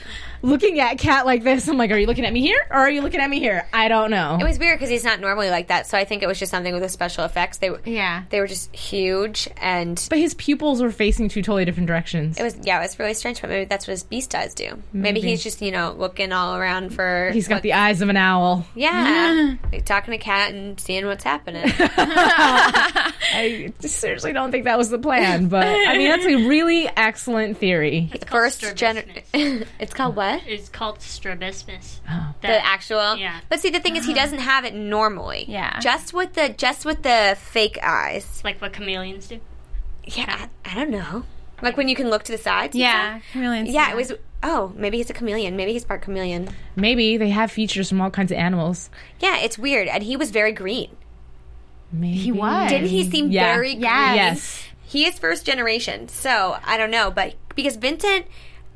[0.43, 1.67] looking at Cat like this.
[1.67, 3.65] I'm like, are you looking at me here or are you looking at me here?
[3.73, 4.38] I don't know.
[4.39, 5.88] It was weird because he's not normally like that.
[5.88, 7.58] So I think it was just something with the special effects.
[7.58, 8.23] They were Yeah.
[8.29, 12.38] they were just huge, and but his pupils were facing two totally different directions.
[12.38, 13.41] it was yeah, it was really strange.
[13.41, 14.65] But maybe that's what his beast eyes do.
[14.91, 15.21] Maybe, Maybe.
[15.21, 17.32] he's just you know looking all around for.
[17.34, 18.65] He's got the eyes of an owl.
[18.75, 21.63] yeah, like, talking to Cat and seeing what's happening.
[22.45, 27.58] I seriously don't think that was the plan, but I mean that's a really excellent
[27.58, 28.12] theory.
[28.29, 29.03] First gen.
[29.34, 30.33] it's called what?
[30.46, 32.02] It's called strabismus.
[32.41, 33.15] The actual.
[33.17, 33.39] Yeah.
[33.50, 35.46] But see, the thing is, he doesn't have it normally.
[35.48, 35.80] Yeah.
[35.80, 38.41] Just with the just with the fake eyes.
[38.43, 39.39] like what chameleons do.
[40.06, 40.48] Yeah.
[40.65, 41.24] I, I don't know.
[41.62, 42.76] Like when you can look to the sides.
[42.76, 43.19] Yeah.
[43.32, 43.91] chameleons do Yeah.
[43.91, 44.13] It was.
[44.46, 45.56] Oh, maybe he's a chameleon.
[45.56, 46.50] Maybe he's part chameleon.
[46.76, 48.89] Maybe they have features from all kinds of animals.
[49.22, 50.98] Yeah, it's weird, and he was very green.
[51.93, 52.69] Maybe He was.
[52.69, 53.54] Didn't he seem Yeah.
[53.56, 53.84] very green?
[53.84, 54.15] Yes.
[54.15, 54.63] Yes.
[54.84, 58.26] He is first generation, so I don't know, but because Vincent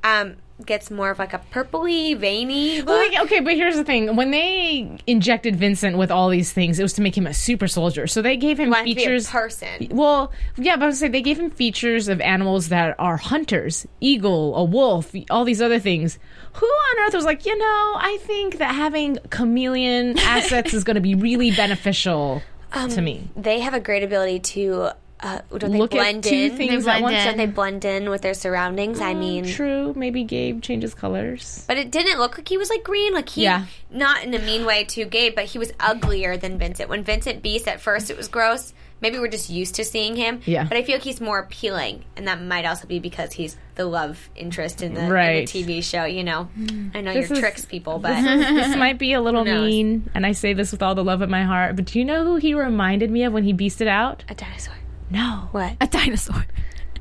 [0.04, 2.88] um, gets more of like a purpley, veiny look.
[3.12, 6.84] like, okay, but here's the thing: when they injected Vincent with all these things, it
[6.84, 8.08] was to make him a super soldier.
[8.08, 9.30] So they gave him Wanted to be a features.
[9.30, 9.88] person.
[9.92, 14.56] Well, yeah, but I say they gave him features of animals that are hunters, eagle,
[14.56, 16.18] a wolf, all these other things.
[16.54, 20.96] Who on earth was like, you know, I think that having chameleon assets is going
[20.96, 22.42] to be really beneficial
[22.74, 23.30] Um, to me.
[23.38, 24.92] They have a great ability to.
[25.20, 26.58] Uh, don't they Look at blend two in?
[26.58, 27.24] things They at once.
[27.24, 29.02] Don't they blend in with their surroundings?
[29.02, 31.64] I mean, True, maybe Gabe changes colors.
[31.68, 33.14] but it didn't look like he was like green.
[33.16, 33.66] Like he, Yeah.
[33.90, 36.88] not in a mean way to Gabe, but he was uglier than Vincent.
[36.90, 38.74] When Vincent Beast at first, it was gross.
[39.02, 40.42] Maybe we're just used to seeing him.
[40.46, 40.64] Yeah.
[40.66, 43.86] But I feel like he's more appealing, and that might also be because he's the
[43.86, 46.06] love interest in the, in the TV show.
[46.06, 46.48] You know,
[46.96, 50.26] I know This you're is- tricks people, but this might be a little mean, and
[50.26, 52.36] I say this with all the love in my heart, but do you know who
[52.38, 54.24] he reminded me of when he beasted out?
[54.30, 54.74] a dinosaur.
[55.10, 55.48] No.
[55.52, 55.78] What?
[55.82, 56.46] a dinosaur.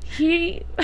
[0.03, 0.63] He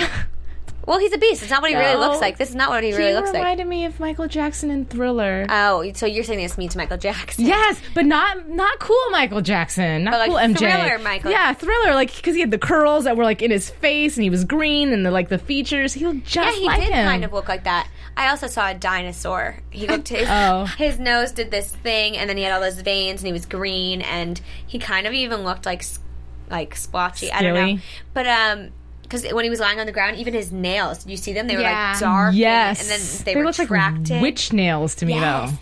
[0.86, 1.40] Well, he's a beast.
[1.40, 2.00] It's not what he really No.
[2.00, 2.36] looks like.
[2.36, 3.36] This is not what he really looks like.
[3.40, 5.46] reminded me of Michael Jackson in Thriller.
[5.48, 7.46] Oh, so you're saying this means Michael Jackson?
[7.46, 10.58] yes, but not not cool Michael Jackson, not But, like, cool MJ.
[10.58, 11.30] Thriller Michael.
[11.30, 14.24] Yeah, Thriller, like because he had the curls that were like in his face, and
[14.24, 15.94] he was green, and the like the features.
[15.94, 17.06] He looked Yeah, just he like did him.
[17.06, 17.88] kind of look like that.
[18.14, 19.56] I also saw a dinosaur.
[19.70, 20.66] He looked his Oh.
[20.76, 23.46] his nose did this thing, and then he had all those veins, and he was
[23.46, 25.98] green, and he kind of even looked like s-
[26.54, 27.30] like splotchy.
[27.32, 27.78] I don't know,
[28.14, 28.70] but um.
[29.02, 31.46] Because when he was lying on the ground, even his nails, did you see them?
[31.46, 31.90] They were Yeah.
[31.92, 32.34] like dark.
[32.34, 34.08] Yes, And, then they, were looked retracted.
[34.08, 35.50] like witch nails to me Yes.
[35.50, 35.58] though.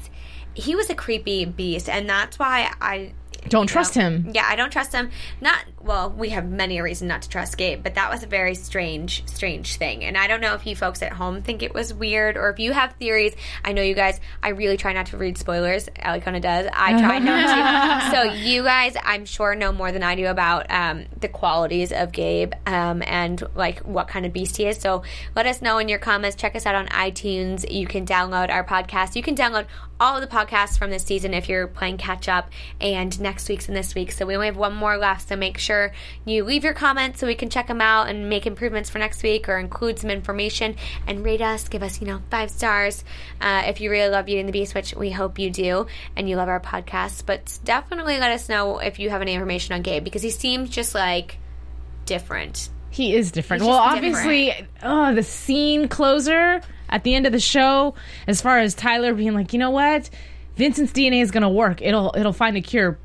[0.54, 3.12] He was a creepy beast, and that's why I
[3.48, 4.30] Don't trust know, him.
[4.32, 5.10] Yeah, I don't trust him.
[5.40, 6.10] Not well.
[6.10, 9.26] We have many a reason not to trust Gabe, but that was a very strange,
[9.26, 10.04] strange thing.
[10.04, 12.58] And I don't know if you folks at home think it was weird, or if
[12.58, 13.34] you have theories.
[13.64, 14.20] I know you guys.
[14.42, 15.88] I really try not to read spoilers.
[16.02, 16.68] Ali kind of does.
[16.72, 18.16] I try not to.
[18.16, 22.12] So you guys, I'm sure know more than I do about um, the qualities of
[22.12, 24.78] Gabe um, and like what kind of beast he is.
[24.78, 25.02] So
[25.34, 26.36] let us know in your comments.
[26.36, 27.70] Check us out on iTunes.
[27.70, 29.16] You can download our podcast.
[29.16, 29.66] You can download
[30.02, 32.50] all of the podcasts from this season if you're playing catch up
[32.80, 34.12] and next week's and this week.
[34.12, 35.28] So we only have one more left.
[35.28, 35.92] So make sure
[36.24, 39.22] you leave your comments so we can check them out and make improvements for next
[39.22, 41.68] week or include some information and rate us.
[41.68, 43.04] Give us, you know, five stars
[43.40, 46.28] uh, if you really love Beauty and the Beast, which we hope you do and
[46.28, 47.26] you love our podcast.
[47.26, 50.70] But definitely let us know if you have any information on Gabe because he seems
[50.70, 51.38] just like
[52.06, 52.68] different.
[52.90, 53.62] He is different.
[53.62, 57.94] He's well, obviously, oh, the scene closer at the end of the show,
[58.26, 60.10] as far as Tyler being like, you know what,
[60.56, 61.80] Vincent's DNA is going to work.
[61.80, 62.98] It'll it'll find a cure,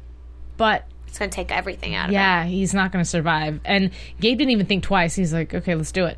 [0.58, 2.14] but It's going to take everything out of him.
[2.16, 3.60] yeah, he's not going to survive.
[3.64, 5.16] And Gabe didn't even think twice.
[5.16, 6.18] He's like, okay, let's do it.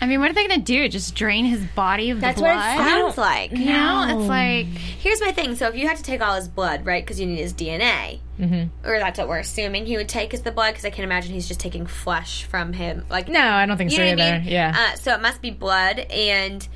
[0.00, 0.88] I mean, what are they going to do?
[0.88, 3.52] Just drain his body of That's the what it sounds like.
[3.52, 5.54] You know, it's like Here's my thing.
[5.54, 8.18] So if you had to take all his blood, right, because you need his DNA,
[8.36, 8.64] mm-hmm.
[8.84, 11.32] or that's what we're assuming he would take is the blood, because I can't imagine
[11.32, 13.06] he's just taking flesh from him.
[13.10, 14.38] Like No, I don't think you so know what I either.
[14.40, 14.52] mean?
[14.52, 14.74] Yeah.
[14.92, 16.66] Uh, so it must be blood, and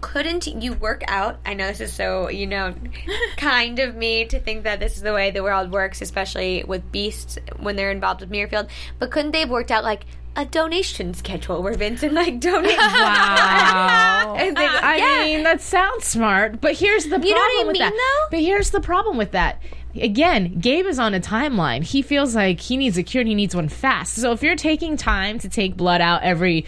[0.00, 1.38] couldn't you work out?
[1.46, 2.74] I know this is so you know,
[3.36, 6.90] kind of me to think that this is the way the world works, especially with
[6.92, 8.68] beasts when they're involved with Muirfield.
[8.98, 10.04] But couldn't they have worked out like?
[10.36, 12.76] A donation schedule where Vincent like donates.
[12.78, 14.36] Wow.
[14.38, 15.24] And they- I yeah.
[15.24, 17.92] mean, that sounds smart, but here's the problem You know what I with mean, that.
[17.92, 18.36] though?
[18.36, 19.60] But here's the problem with that.
[19.96, 21.82] Again, Gabe is on a timeline.
[21.82, 24.14] He feels like he needs a cure and he needs one fast.
[24.14, 26.66] So if you're taking time to take blood out every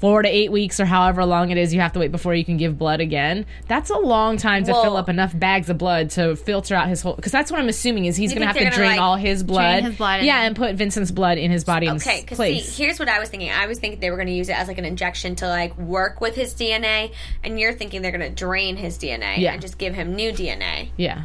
[0.00, 2.44] four to eight weeks or however long it is you have to wait before you
[2.44, 3.44] can give blood again.
[3.66, 6.88] That's a long time to Well- fill up enough bags of blood to filter out
[6.88, 7.14] his whole.
[7.14, 9.42] Because that's what I'm assuming is he's going to have to drain like, all his
[9.42, 9.82] blood.
[9.82, 13.08] his blood yeah, and- put Vincent's blood in his body Okay, because see, here's what
[13.08, 13.50] I was thinking.
[13.50, 15.76] I was thinking they were going to use it as like an injection to like
[15.78, 19.52] work with his DNA, and you're thinking they're going to drain his DNA Yeah.
[19.52, 20.90] and just give him new DNA.
[20.96, 21.22] yeah,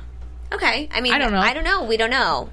[0.51, 1.39] Okay, I mean, I don't know.
[1.39, 1.83] I don't know.
[1.83, 2.49] We don't know,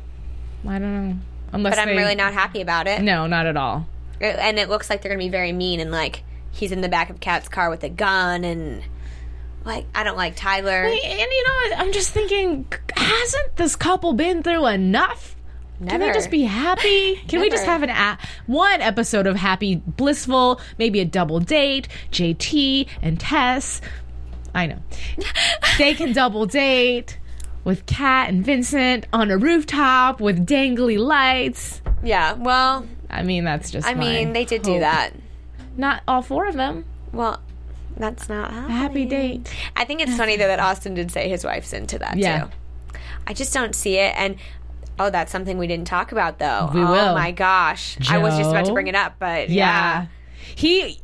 [0.68, 1.16] I don't know.
[1.52, 3.02] Unless but I'm they- really not happy about it.
[3.02, 3.87] No, not at all.
[4.20, 6.80] Uh, and it looks like they're going to be very mean and like he's in
[6.80, 8.83] the back of Kat's car with a gun and
[9.64, 10.85] like I don't like Tyler.
[10.85, 11.76] And you know.
[11.76, 15.37] I'm just thinking, hasn't this couple been through enough?
[15.87, 17.16] Can they just be happy?
[17.26, 21.88] Can we just have an a- one episode of happy, blissful, maybe a double date?
[22.12, 23.80] JT and Tess.
[24.54, 24.78] I know
[25.78, 27.18] they can double date
[27.64, 31.80] with Kat and Vincent on a rooftop with dangly lights.
[32.02, 33.87] Yeah, well, I mean, that's just.
[33.87, 35.11] I mean, they did do that.
[35.77, 36.85] Not all four of them.
[37.12, 37.40] Well,
[37.96, 38.77] that's not A happening.
[38.77, 39.55] happy date.
[39.77, 42.44] I think it's funny though that Austin did say his wife's into that Yeah.
[42.44, 42.51] too.
[43.27, 44.37] I just don't see it and
[44.99, 46.70] oh that's something we didn't talk about though.
[46.73, 47.14] We oh will.
[47.14, 47.96] my gosh.
[48.09, 50.03] I was just about to bring it up, but Yeah.
[50.03, 50.07] yeah.
[50.55, 50.99] He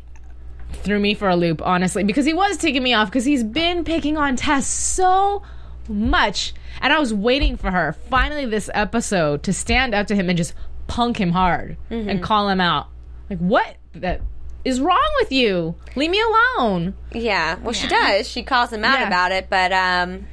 [0.72, 3.84] threw me for a loop, honestly, because he was taking me off because he's been
[3.84, 5.42] picking on Tess so
[5.88, 6.54] much.
[6.80, 10.36] And I was waiting for her finally this episode to stand up to him and
[10.36, 10.54] just
[10.86, 12.08] punk him hard Mm-hmm.
[12.08, 12.88] and call him out.
[13.30, 14.20] Like, what that
[14.64, 15.74] is wrong with you?
[15.96, 16.94] Leave me alone.
[17.12, 17.58] Yeah.
[17.60, 18.28] Well she does.
[18.28, 19.06] She calls him out Yeah.
[19.06, 20.26] about it, but um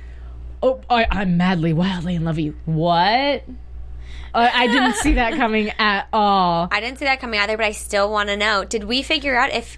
[0.61, 2.57] Oh, I, I'm madly, wildly in love with you.
[2.65, 3.43] What?
[4.35, 6.69] I, I didn't see that coming at all.
[6.71, 8.63] I didn't see that coming either, but I still want to know.
[8.63, 9.77] Did we figure out if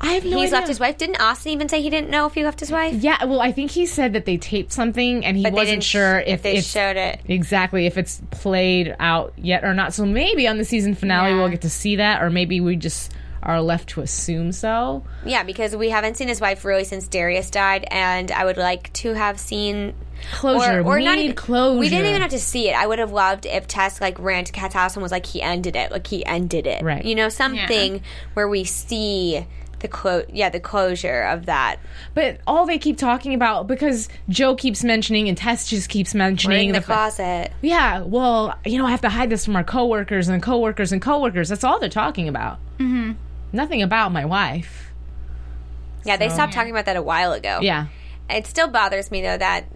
[0.00, 0.54] I have no he's idea.
[0.56, 0.98] left his wife?
[0.98, 2.94] Didn't Austin even say he didn't know if he left his wife?
[2.94, 6.18] Yeah, well, I think he said that they taped something and he But wasn't sure
[6.20, 7.20] if, they showed it.
[7.26, 9.94] exactly if it's played out yet or not.
[9.94, 11.38] So maybe on the season finale Yeah.
[11.38, 15.04] we'll get to see that, or maybe we just are left to assume so.
[15.24, 18.90] Yeah, because we haven't seen his wife really since Darius died, and I would like
[18.94, 19.94] to have seen
[20.32, 20.80] Closure.
[20.80, 21.78] Or, or we not need even closure.
[21.78, 22.72] We didn't even have to see it.
[22.74, 25.42] I would have loved if Tess like ran to Kat's house and was like, "He
[25.42, 25.90] ended it.
[25.90, 27.04] Like he ended it." Right.
[27.04, 28.00] You know, something
[28.32, 29.44] where we see
[29.84, 31.78] the clo- yeah the closure of that.
[32.14, 36.68] But all they keep talking about because Joe keeps mentioning and Tess just keeps mentioning
[36.68, 37.52] in the the fa- closet.
[37.60, 41.02] Yeah, well, you know, I have to hide this from our coworkers and coworkers and
[41.02, 41.50] coworkers.
[41.50, 42.58] That's all they're talking about.
[42.78, 43.12] Mm-hmm.
[43.52, 44.90] Nothing about my wife.
[46.04, 47.60] Yeah, they stopped talking about that a while ago.
[47.62, 47.86] Yeah.
[48.30, 49.66] It still bothers me though that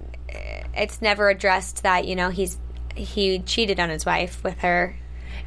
[0.74, 2.58] it's never addressed that you know he's
[2.94, 4.96] he cheated on his wife with her.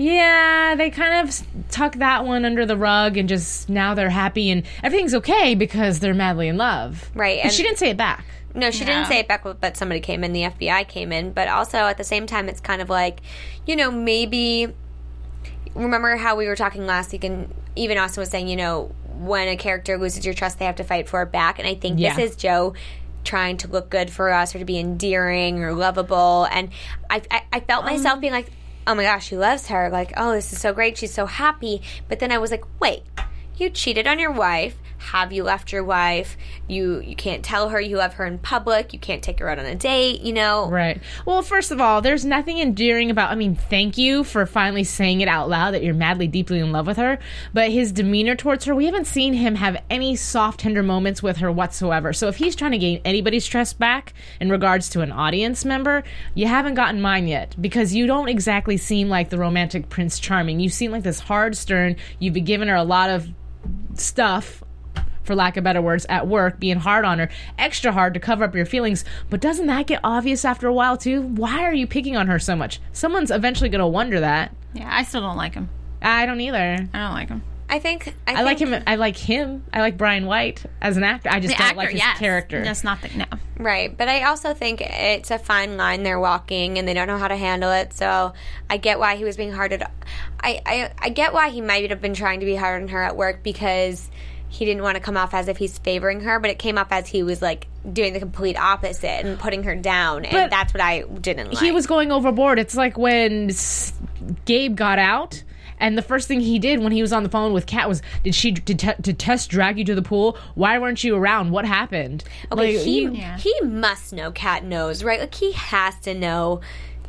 [0.02, 4.10] Yeah, they kind of s- tuck that one under the rug and just now they're
[4.10, 7.12] happy and everything's okay because they're madly in love.
[7.14, 8.26] Right, But and- she didn't say it back.
[8.54, 10.34] No, she didn't say it back, but somebody came in.
[10.34, 13.22] The FBI came in, but also at the same time, it's kind of like,
[13.66, 14.74] you know, maybe.
[15.74, 19.48] Remember how we were talking last week, and even Austin was saying, you know, when
[19.48, 21.60] a character loses your trust, they have to fight for it back.
[21.60, 22.14] And I think Yeah.
[22.16, 22.74] this is Joe
[23.24, 26.46] trying to look good for us or to be endearing or lovable.
[26.52, 26.72] And
[27.10, 28.52] I, I, I felt um, myself being like,
[28.92, 29.90] oh my gosh, he loves her.
[29.90, 30.98] Like, oh, this is so great.
[30.98, 31.82] She's so happy.
[32.10, 33.04] But then I was like, wait,
[33.56, 34.78] you cheated on your wife.
[35.02, 36.38] Have you left your wife?
[36.68, 38.94] You you can't tell her you love her in public.
[38.94, 40.22] You can't take her out on a date.
[40.22, 41.02] You know, Right.
[41.26, 43.32] Well, first of all, there's nothing endearing about.
[43.32, 46.72] I mean, thank you for finally saying it out loud that you're madly, deeply in
[46.72, 47.18] love with her.
[47.52, 51.38] But his demeanor towards her, we haven't seen him have any soft, tender moments with
[51.38, 52.14] her whatsoever.
[52.14, 56.04] So if he's trying to gain anybody's trust back in regards to an audience member,
[56.36, 60.60] you haven't gotten mine yet because you don't exactly seem like the romantic Prince Charming.
[60.60, 61.96] You seem like this hard, stern.
[62.20, 63.28] You've been giving her a lot of
[63.96, 64.64] stuff
[65.24, 68.44] for lack of better words, at work, being hard on her, extra hard to cover
[68.44, 69.06] up your feelings.
[69.30, 71.22] But doesn't that get obvious after a while, too?
[71.22, 72.80] Why are you picking on her so much?
[72.92, 74.56] Someone's eventually going to wonder that.
[74.74, 75.70] Yeah, I still don't like him.
[76.02, 76.88] I don't either.
[76.94, 77.44] I don't like him.
[77.72, 78.84] I think I, I like him.
[78.86, 79.64] I like him.
[79.72, 81.30] I like Brian White as an actor.
[81.32, 82.20] I just don't actor, like his yes.
[82.20, 82.62] character.
[82.62, 83.26] That's not the no.
[83.58, 87.18] Right, but I also think it's a fine line they're walking, and they don't know
[87.18, 87.94] how to handle it.
[87.94, 88.34] So
[88.70, 89.90] I get why he was being hard at.
[90.42, 93.02] I I, I get why he might have been trying to be hard on her
[93.02, 94.12] at work because
[94.52, 96.92] he didn't want to come off as if he's favoring her, but it came off
[96.92, 100.74] as he was like doing the complete opposite and putting her down, and But that's
[100.74, 101.64] what I didn't like.
[101.64, 102.60] he was going overboard.
[102.60, 103.50] It's like when
[104.46, 105.44] Gabe got out.
[105.80, 108.04] And the first thing he did when he was on the phone with Kat was,
[108.24, 110.38] "Did she did, Te- did Tess drag you to the pool?
[110.54, 111.50] Why weren't you around?
[111.50, 113.38] What happened?" Okay, Like, he Yeah.
[113.40, 114.32] he must know.
[114.32, 115.20] Kat knows, right?
[115.20, 116.62] Like he has to know.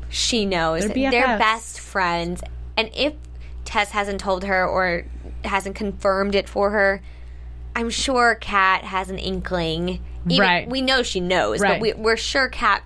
[0.08, 0.88] She knows.
[0.88, 2.40] They're They're best friends,
[2.78, 3.12] and if
[3.66, 5.04] Tess hasn't told her or
[5.44, 7.02] hasn't confirmed it for her,
[7.74, 10.00] I'm sure Kat has an inkling.
[10.28, 10.68] Even, Right.
[10.68, 11.74] We know she knows, Right.
[11.74, 12.82] but we, we're sure Kat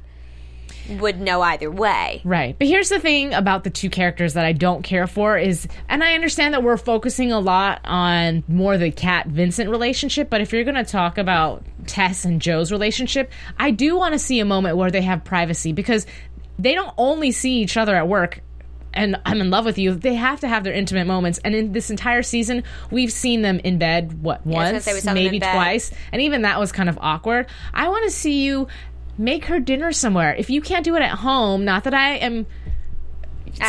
[0.88, 2.20] would know either way.
[2.24, 2.56] Right.
[2.56, 6.04] But here's the thing about the two characters that I don't care for is, and
[6.04, 10.52] I understand that we're focusing a lot on more the Cat Vincent relationship, but if
[10.52, 14.44] you're going to talk about Tess and Joe's relationship, I do want to see a
[14.44, 16.06] moment where they have privacy because
[16.58, 18.40] they don't only see each other at work.
[18.96, 19.94] And I'm in love with you.
[19.94, 21.38] They have to have their intimate moments.
[21.44, 25.00] And in this entire season, we've seen them in bed, what, I once, say we
[25.00, 25.52] saw them in maybe bed.
[25.52, 25.92] twice.
[26.12, 27.46] And even that was kind of awkward.
[27.74, 28.68] I want to see you
[29.18, 30.34] make her dinner somewhere.
[30.34, 32.46] If you can't do it at home, not that I am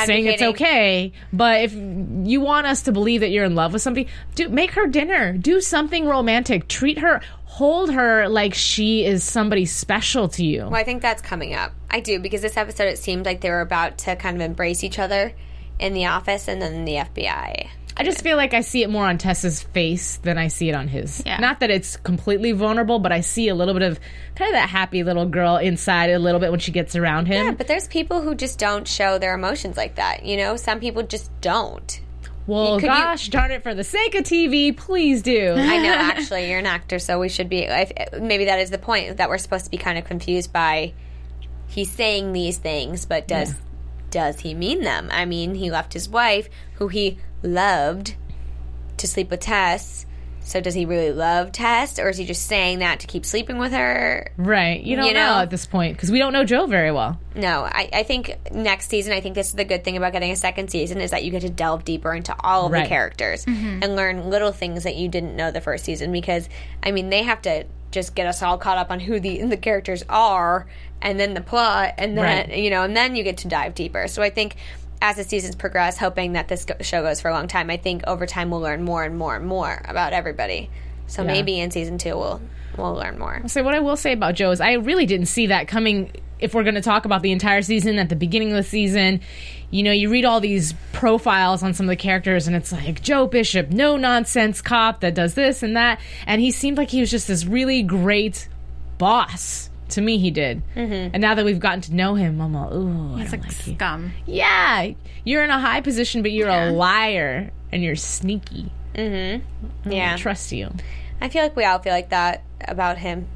[0.05, 3.81] saying it's okay, but if you want us to believe that you're in love with
[3.81, 5.33] somebody, do make her dinner.
[5.33, 6.67] Do something romantic.
[6.67, 7.21] Treat her,
[7.57, 10.65] hold her like she is somebody special to you.
[10.65, 11.73] Well, I think that's coming up.
[11.89, 14.83] I do because this episode it seemed like they were about to kind of embrace
[14.83, 15.33] each other
[15.79, 17.67] in the office and then the FBI.
[17.99, 20.75] I just feel like I see it more on Tessa's face than I see it
[20.75, 21.23] on his.
[21.25, 21.39] Yeah.
[21.39, 23.99] Not that it's completely vulnerable, but I see a little bit of
[24.35, 27.43] kind of that happy little girl inside a little bit when she gets around him.
[27.43, 30.23] Yeah, but there's people who just don't show their emotions like that.
[30.23, 31.99] You know, some people just don't.
[32.47, 35.53] Well, could you- gosh darn it, for the sake of TV, please do.
[35.55, 37.63] I know, actually, you're an actor, so we should be.
[37.63, 40.93] If, maybe that is the point that we're supposed to be kind of confused by.
[41.67, 43.53] He's saying these things, but does
[44.09, 45.09] does he mean them?
[45.11, 48.15] I mean, he left his wife, who he loved,
[48.97, 50.05] to sleep with Tess.
[50.47, 53.57] So does he really love Tess, or is he just saying that to keep sleeping
[53.57, 54.31] with her?
[54.37, 54.81] right.
[54.81, 55.41] You don't You know know?
[55.41, 57.19] at this point because we don't know Joe very well.
[57.35, 60.31] No, I, I think next season, I think this is the good thing about getting
[60.31, 62.83] a second season is that you get to delve deeper into all of Right.
[62.83, 63.83] the characters mm-hmm.
[63.83, 66.13] and learn little things that you didn't know the first season.
[66.13, 66.47] Because
[66.81, 69.57] I mean, they have to just get us all caught up on who the the
[69.57, 70.65] characters are,
[71.01, 72.57] and then the plot, and then Right.
[72.57, 74.07] you know, and then you get to dive deeper.
[74.07, 74.55] So I think.
[75.01, 78.03] As the seasons progress, hoping that this show goes for a long time, I think
[78.07, 80.69] over time we'll learn more and more and more about everybody.
[81.07, 81.33] So Yeah.
[81.33, 82.41] maybe in season two we'll
[82.77, 83.41] we'll learn more.
[83.47, 86.11] So what I will say about Joe is I really didn't see that coming.
[86.39, 89.21] If we're going to talk about the entire season, at the beginning of the season,
[89.71, 93.01] you know, you read all these profiles on some of the characters, and it's like
[93.01, 96.99] Joe Bishop, no nonsense cop that does this and that, and he seemed like he
[96.99, 98.47] was just this really great
[98.99, 99.66] boss.
[99.89, 100.61] To me, he did.
[100.75, 101.11] Mm-hmm.
[101.13, 103.75] And now that we've gotten to know him, I'm all, ooh, he's like like you.
[103.75, 104.11] scum.
[104.25, 104.91] Yeah,
[105.23, 106.69] you're in a high position, but you're Yeah.
[106.69, 108.71] a liar and you're sneaky.
[108.95, 109.91] Mm-hmm.
[109.91, 110.71] Yeah, don't trust you.
[111.21, 113.27] I feel like we all feel like that about him.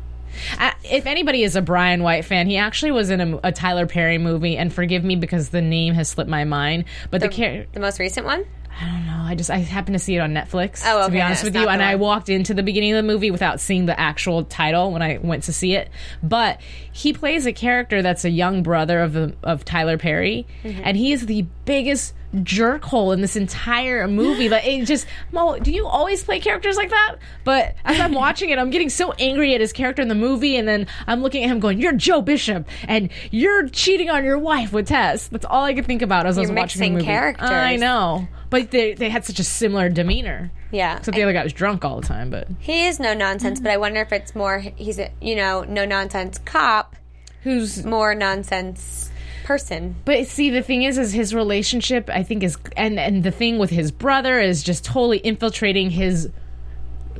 [0.60, 3.86] Uh, if anybody is a Brian White fan, he actually was in a, a Tyler
[3.86, 6.86] Perry movie, and forgive me because the name has slipped my mind.
[7.10, 8.45] But the, char- The most recent one.
[8.80, 9.11] I don't know.
[9.32, 10.84] I just I happened to see it on Netflix.
[10.86, 13.03] Oh, to be honest that's with you, and I walked into the beginning of the
[13.13, 15.89] movie without seeing the actual title when I went to see it.
[16.21, 16.59] But
[16.91, 20.82] he plays a character that's a young brother of the of Tyler Perry, Mm-hmm.
[20.84, 24.49] and he is the biggest jerkhole in this entire movie.
[24.49, 27.15] Like it just, Mo, do you always play characters like that?
[27.43, 30.55] But as I'm watching it, I'm getting so angry at his character in the movie,
[30.57, 34.38] and then I'm looking at him going, "You're Joe Bishop, and you're cheating on your
[34.38, 36.89] wife with Tess." That's all I could think about as I was You're watching the
[36.91, 37.05] movie.
[37.05, 37.49] characters.
[37.49, 40.51] I know, but they they had such a similar demeanor.
[40.71, 40.97] Yeah.
[40.97, 43.71] Except the other guy was drunk all the time, but He is no nonsense, but
[43.71, 46.95] I wonder if it's more he's a you know no nonsense cop,
[47.43, 49.11] who's more nonsense
[49.52, 49.95] person.
[50.06, 52.10] But see, the thing is, is his relationship.
[52.10, 56.30] I think is and and the thing with his brother is just totally infiltrating his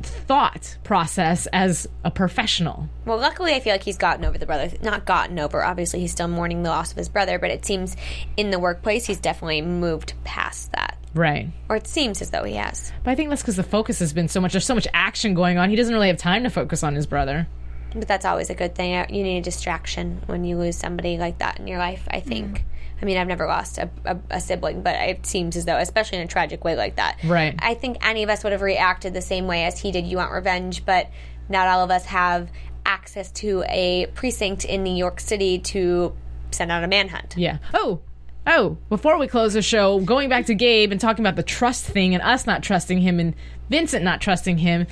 [0.00, 2.88] thought process as a professional.
[3.04, 4.70] Well, luckily, I feel like he's gotten over the brother.
[4.82, 5.62] Not gotten over.
[5.62, 7.96] Obviously, he's still mourning the loss of his brother, but it seems
[8.36, 11.50] in the workplace he's definitely moved past that, Right.
[11.68, 12.92] or it seems as though he has.
[13.04, 14.52] But I think that's because the focus has been so much.
[14.52, 15.70] There's so much action going on.
[15.70, 17.46] He doesn't really have time to focus on his brother.
[17.94, 18.92] But that's always a good thing.
[19.14, 22.06] You need a distraction when you lose somebody like that in your life.
[22.10, 22.58] I think.
[22.58, 22.68] Mm-hmm.
[23.00, 26.18] I mean, I've never lost a, a, a sibling, but it seems as though, especially
[26.18, 27.52] in a tragic way like that, Right.
[27.58, 30.06] I think any of us would have reacted the same way as he did.
[30.06, 31.10] You want revenge, but
[31.48, 32.48] not all of us have
[32.86, 36.14] access to a precinct in New York City to
[36.52, 37.34] send out a manhunt.
[37.36, 37.58] Yeah.
[37.74, 38.02] Oh.
[38.46, 41.84] Oh, before we close the show, going back to Gabe and talking about the trust
[41.84, 43.34] thing and us not trusting him and
[43.68, 44.86] Vincent not trusting him,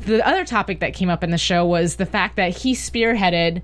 [0.00, 3.62] the other topic that came up in the show was the fact that he spearheaded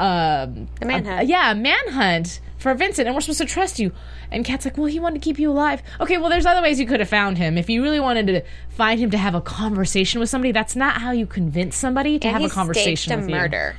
[0.00, 1.20] um, The manhunt.
[1.22, 3.92] a- yeah, a manhunt for Vincent, and we're supposed to trust you.
[4.30, 5.82] And Kat's like, well, he wanted to keep you alive.
[6.00, 7.58] Okay, well, there's other ways you could have found him.
[7.58, 11.00] If you really wanted to find him to have a conversation with somebody, that's not
[11.00, 13.34] how you convince somebody to and have he a conversation staged a with you.
[13.36, 13.76] murder.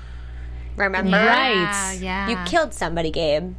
[0.76, 1.18] Remember?
[1.18, 1.54] Right.
[1.54, 2.30] Yeah, yeah.
[2.30, 3.54] You killed somebody, Gabe.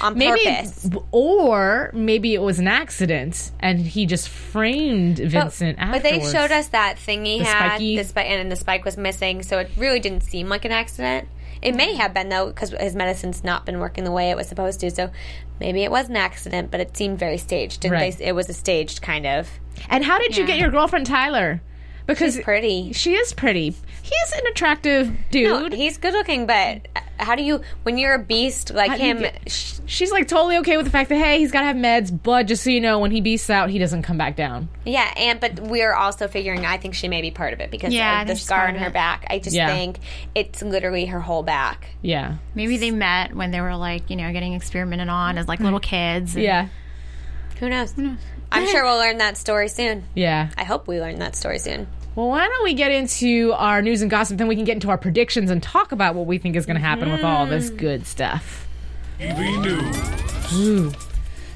[0.00, 0.88] On Maybe, purpose.
[1.10, 6.50] or maybe it was an accident, and he just framed Vincent But, but they showed
[6.50, 9.58] us that thing he The had, spiky- the spike, and the spike was missing, so
[9.58, 11.28] it really didn't seem like an accident.
[11.62, 11.96] It may mm.
[11.98, 14.90] have been though, because his medicine's not been working the way it was supposed to.
[14.90, 15.10] So
[15.60, 17.84] maybe it was an accident, but it seemed very staged.
[17.84, 18.16] Right.
[18.16, 18.24] they?
[18.26, 19.48] It was a staged kind of.
[19.88, 21.62] And how did you get your girlfriend Tyler?
[22.14, 22.92] Because She's pretty.
[22.92, 23.74] She is pretty.
[24.02, 25.14] He's an attractive No,
[25.68, 25.72] dude.
[25.72, 26.86] he's good looking, but
[27.18, 29.18] how do you when you're a beast like How him?
[29.20, 31.76] get- sh- She's like totally okay with the fact that hey, he's got to have
[31.76, 34.68] meds, but just so you know, when he beasts out, he doesn't come back down.
[34.84, 36.64] yeah, and but we're also figuring.
[36.66, 38.74] I think she may be part of it because Yeah, I of the scar on
[38.76, 39.26] her back.
[39.30, 39.66] I just Yeah.
[39.68, 39.98] think
[40.34, 41.86] it's literally her whole back.
[42.00, 45.60] Yeah, Maybe they met when they were like, you know, getting experimented on as like
[45.60, 45.84] little mm.
[45.84, 46.34] kids.
[46.34, 46.68] and- yeah,
[47.60, 47.94] Who knows?
[48.50, 50.04] I'm sure we'll learn that story soon.
[50.14, 50.50] yeah.
[50.58, 51.86] I hope we learn that story soon.
[52.14, 54.36] Well, why don't we get into our news and gossip?
[54.36, 56.76] Then we can get into our predictions and talk about what we think is going
[56.76, 57.76] to happen with all this mm.
[57.78, 58.68] good stuff.
[59.18, 59.62] TV
[60.52, 60.94] news.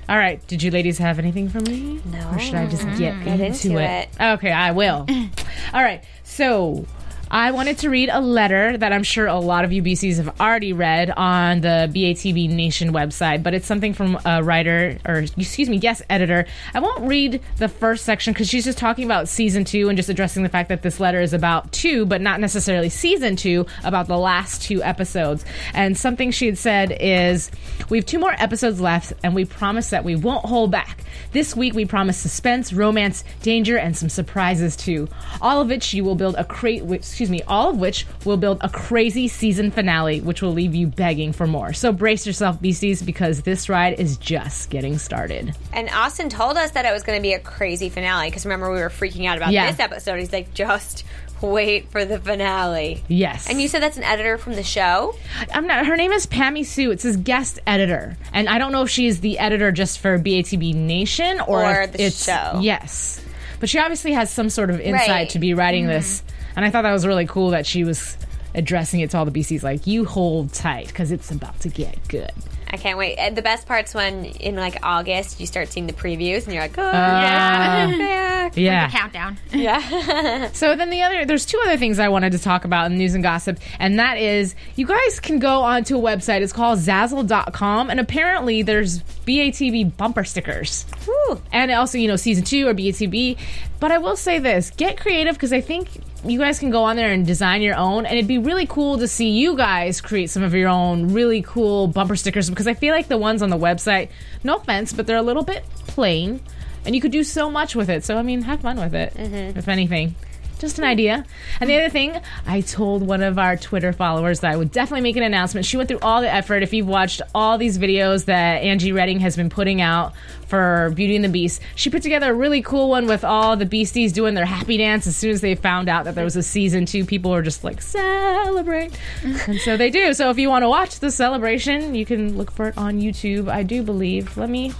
[0.08, 2.00] All right, did you ladies have anything for me?
[2.04, 2.30] No.
[2.30, 4.08] Or should I just get, into, into it?
[4.08, 4.22] it.
[4.34, 5.04] Okay, I will.
[5.74, 6.86] All right, so
[7.28, 10.40] I wanted to read a letter that I'm sure a lot of you BCs have
[10.40, 15.68] already read on the BATB Nation website, but it's something from a writer, or excuse
[15.68, 16.46] me, yes, editor.
[16.72, 20.08] I won't read the first section because she's just talking about season two and just
[20.08, 24.06] addressing the fact that this letter is about two, but not necessarily season two, about
[24.06, 25.44] the last two episodes.
[25.74, 27.50] And something she had said is,
[27.90, 31.02] We have two more episodes left, and we promise that we won't hold back.
[31.32, 35.08] This week, we promise suspense, romance, danger, and some surprises too.
[35.42, 36.84] All of which you will build a crate.
[37.16, 37.40] Excuse me.
[37.48, 41.46] All of which will build a crazy season finale, which will leave you begging for
[41.46, 41.72] more.
[41.72, 45.56] So brace yourself, beasties, because this ride is just getting started.
[45.72, 48.70] And Austin told us that it was going to be a crazy finale because remember
[48.70, 49.70] we were freaking out about Yeah.
[49.70, 50.18] this episode.
[50.18, 51.04] He's like, just
[51.40, 53.02] wait for the finale.
[53.08, 53.48] Yes.
[53.48, 55.14] And you said that's an editor from the show.
[55.54, 55.86] I'm not.
[55.86, 56.90] Her name is Pammy Sue.
[56.90, 60.18] It says guest editor, and I don't know if she is the editor just for
[60.18, 62.60] BATB Nation or, Or the it's show.
[62.60, 63.22] Yes,
[63.58, 65.28] but she obviously has some sort of insight Right.
[65.30, 65.92] to be writing mm-hmm.
[65.92, 66.22] this,
[66.56, 68.16] and I thought that was really cool that she was
[68.54, 71.96] addressing it to all the BCs like you hold tight because it's about to get
[72.08, 72.32] good.
[72.68, 73.16] I can't wait.
[73.16, 76.62] And the best part's when in like August you start seeing the previews and you're
[76.62, 78.56] like, oh, Uh, I'm back.
[78.56, 78.90] Yeah.
[78.90, 79.38] Countdown.
[79.52, 80.50] Yeah.
[80.52, 83.14] so then the other, there's two other things I wanted to talk about in news
[83.14, 86.40] and gossip, and that is you guys can go onto a website.
[86.42, 90.86] It's called Zazzle.com, and apparently there's BATB bumper stickers.
[91.06, 91.40] Woo.
[91.52, 93.38] and also you know season two or BATB.
[93.80, 95.88] But I will say this: get creative because I think
[96.28, 98.98] you guys can go on there and design your own, and it'd be really cool
[98.98, 102.74] to see you guys create some of your own really cool bumper stickers because I
[102.74, 104.10] feel like the ones on the website,
[104.44, 106.40] no offense, but they're a little bit plain,
[106.84, 108.04] and you could do so much with it.
[108.04, 109.58] So I mean, have fun with it, mm-hmm.
[109.58, 110.14] if anything.
[110.58, 111.24] Just an idea.
[111.60, 115.02] And the other thing, I told one of our Twitter followers that I would definitely
[115.02, 115.66] make an announcement.
[115.66, 116.62] She went through all the effort.
[116.62, 120.14] If you've watched all these videos that Angie Redding has been putting out
[120.46, 123.66] for Beauty and the Beast, she put together a really cool one with all the
[123.66, 126.42] Beasties doing their happy dance as soon as they found out that there was a
[126.42, 127.04] season two.
[127.04, 128.98] People were just like, celebrate.
[129.22, 130.14] and so they do.
[130.14, 133.48] So if you want to watch the celebration, you can look for it on YouTube,
[133.48, 134.38] I do believe.
[134.38, 134.72] Let me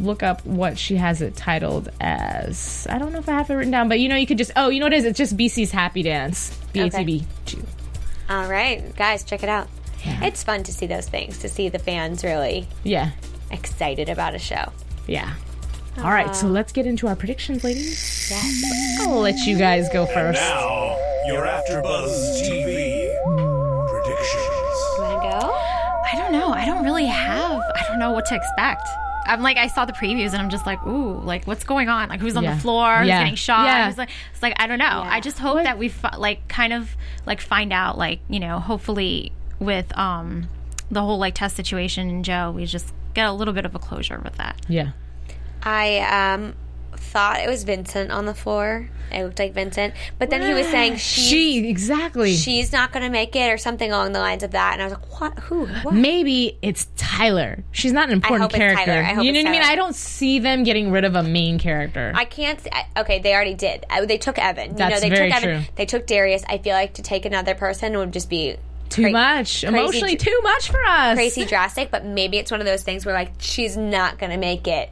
[0.00, 2.86] look up what she has it titled as.
[2.90, 4.50] I don't know if I have it written down, but you know, you could just,
[4.56, 5.04] oh, you know what it is?
[5.04, 6.56] It's just BC's Happy Dance.
[6.74, 7.62] BATB 2.
[8.28, 9.68] All right, guys, check it out.
[10.04, 13.10] It's fun to see those things, to see the fans really Yeah.
[13.50, 14.72] excited about a show.
[15.06, 15.34] Yeah.
[15.98, 18.32] All right, so uh, let's get into our predictions, ladies.
[19.00, 20.40] I'll let you guys go first.
[20.40, 20.96] Now,
[21.26, 23.10] your AfterBuzz TV
[23.88, 24.76] predictions.
[24.96, 25.52] You want to go?
[25.52, 26.52] I don't know.
[26.52, 27.60] I don't really have.
[27.60, 28.86] I don't know what to expect.
[29.30, 32.08] I'm like, I saw the previews and I'm just like, ooh, like what's going on?
[32.08, 32.54] Like who's on Yeah.
[32.54, 32.98] the floor?
[32.98, 33.20] Who's Yeah.
[33.20, 33.64] getting shot?
[33.66, 33.86] Yeah.
[33.86, 35.02] Who's like, it's like I don't know.
[35.04, 38.58] I just hope that we fi- like kind of like find out like you know
[38.58, 40.48] hopefully with um
[40.90, 43.78] the whole like Tess situation and Joe, we just get a little bit of a
[43.78, 44.60] closure with that.
[44.68, 44.90] Yeah.
[45.62, 45.98] I
[46.34, 46.54] um
[47.00, 48.88] thought it was Vincent on the floor.
[49.12, 51.20] It looked like Vincent, but then he was saying she,
[51.62, 52.32] She, exactly.
[52.36, 54.84] she's not going to make it or something along the lines of that, and I
[54.84, 55.38] was like, what?
[55.40, 55.66] Who?
[55.66, 55.94] What?
[55.94, 57.64] Maybe it's Tyler.
[57.72, 58.84] She's not an important character.
[58.84, 59.00] Tyler.
[59.00, 59.62] I hope you know what I mean?
[59.62, 62.12] I don't see them getting rid of a main character.
[62.14, 62.64] I can't.
[62.70, 63.84] I, okay, they already did.
[63.90, 64.70] I, they took Evan.
[64.70, 65.62] you That's know, they very took Evan.
[65.64, 65.72] true.
[65.74, 66.44] They took Darius.
[66.48, 68.58] I feel like to take another person would just be
[68.90, 69.62] too cra- much.
[69.62, 71.16] crazy Emotionally, too much for us.
[71.16, 71.90] crazy drastic.
[71.90, 74.88] But maybe it's one of those things where like she's not going to make it.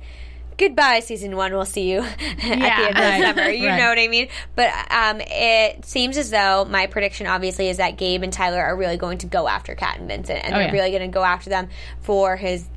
[0.59, 1.53] Goodbye, season one.
[1.53, 3.49] We'll see you at the end of the summer.
[3.59, 3.79] You right.
[3.79, 4.29] know what I mean?
[4.57, 8.77] But um, it seems as though my prediction, obviously, is that Gabe and Tyler are
[8.77, 10.73] really going to go after Kat and Vincent, and Oh, they're yeah.
[10.73, 11.69] really going to go after them
[12.01, 12.69] for his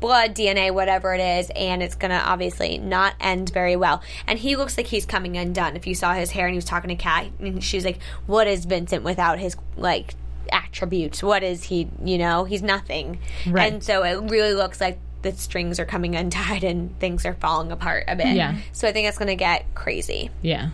[0.00, 4.02] blood, DNA, whatever it is, and it's gonna obviously not end very well.
[4.26, 5.76] And he looks like he's coming undone.
[5.76, 8.00] If you saw his hair and he was talking to Kat, and she was like,
[8.26, 10.14] "What is Vincent without his like
[10.50, 11.22] attributes?
[11.22, 11.88] What is he?
[12.04, 13.72] You know, he's nothing." Right.
[13.72, 17.72] And so it really looks like the strings are coming untied and things are falling
[17.72, 18.34] apart a bit.
[18.36, 18.56] Yeah.
[18.72, 20.30] So I think it's gonna get crazy.
[20.42, 20.70] Yeah.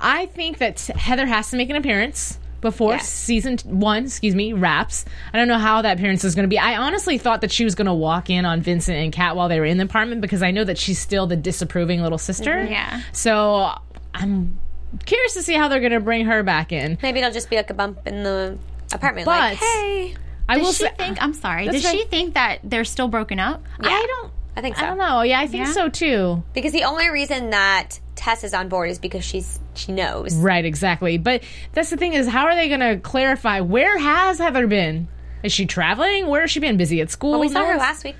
[0.00, 3.08] I think that Heather has to make an appearance before Yes.
[3.08, 5.04] season one, excuse me, wraps.
[5.32, 6.58] I don't know how that appearance is going to be.
[6.58, 9.48] I honestly thought that she was going to walk in on Vincent and Kat while
[9.50, 12.52] they were in the apartment because I know that she's still the disapproving little sister.
[12.54, 12.72] Mm-hmm.
[12.72, 13.02] Yeah.
[13.12, 13.70] So
[14.14, 14.58] I'm
[15.04, 16.96] curious to see how they're going to bring her back in.
[17.02, 18.58] Maybe it'll just be like a bump in the
[18.92, 19.26] apartment.
[19.26, 20.14] But- like, hey,
[20.48, 21.22] I will she say, think?
[21.22, 21.66] I'm sorry.
[21.66, 23.64] That's Does she think that they're still broken up?
[23.80, 24.32] I don't.
[24.56, 24.82] I think so.
[24.84, 25.22] I don't know.
[25.22, 25.72] Yeah, I think Yeah?
[25.72, 26.42] so too.
[26.52, 30.36] Because the only reason that Tess is on board is because she's she knows.
[30.36, 31.18] Right, exactly.
[31.18, 31.42] But
[31.72, 35.08] that's the thing is, how are they going to clarify where has Heather been?
[35.42, 36.28] Is she traveling?
[36.28, 36.76] Where has she been?
[36.76, 37.32] Busy at school?
[37.32, 38.16] Well, we saw her last week.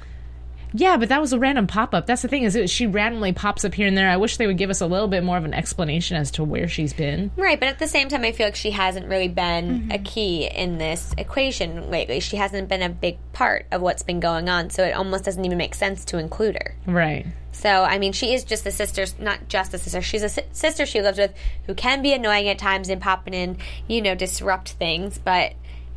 [0.76, 2.04] Yeah, but that was a random pop up.
[2.06, 4.10] That's the thing is, it, she randomly pops up here and there.
[4.10, 6.42] I wish they would give us a little bit more of an explanation as to
[6.44, 7.30] where she's been.
[7.36, 9.90] Right, but at the same time, I feel like she hasn't really been Mm-hmm.
[9.92, 12.18] a key in this equation lately.
[12.20, 15.44] She hasn't been a big part of what's been going on, so it almost doesn't
[15.44, 16.74] even make sense to include her.
[16.86, 17.24] Right.
[17.52, 20.02] So, I mean, she is just the sister, not just a sister.
[20.02, 21.32] She's a si- sister she lives with
[21.66, 25.18] who can be annoying at times and popping in, you know, disrupt things.
[25.18, 25.52] But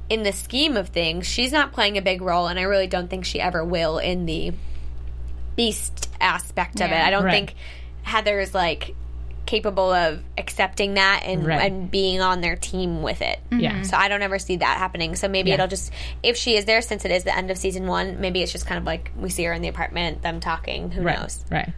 [0.10, 3.10] in the scheme of things, she's not playing a big role, and I really don't
[3.10, 4.54] think she ever will in the
[5.56, 6.96] beast aspect of it.
[6.96, 7.32] I don't Right.
[7.32, 7.56] think
[8.04, 8.96] Heather is like
[9.48, 11.72] capable of accepting that and Right.
[11.72, 13.40] and being on their team with it.
[13.50, 13.60] Mm-hmm.
[13.62, 13.82] Yeah.
[13.82, 15.16] So I don't ever see that happening.
[15.16, 15.56] So maybe Yeah.
[15.56, 15.92] it'll just
[16.22, 18.68] if she is there since it is the end of season 1, maybe it's just
[18.68, 21.20] kind of like we see her in the apartment, them talking, who Right.
[21.20, 21.44] knows.
[21.50, 21.70] Right.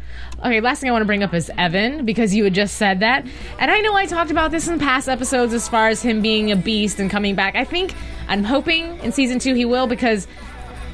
[0.43, 2.99] Okay, last thing I want to bring up is Evan because you had just said
[2.99, 3.25] that.
[3.59, 6.51] And I know I talked about this in past episodes as far as him being
[6.51, 7.55] a beast and coming back.
[7.55, 7.93] I think
[8.27, 10.27] I'm hoping in season 2 he will because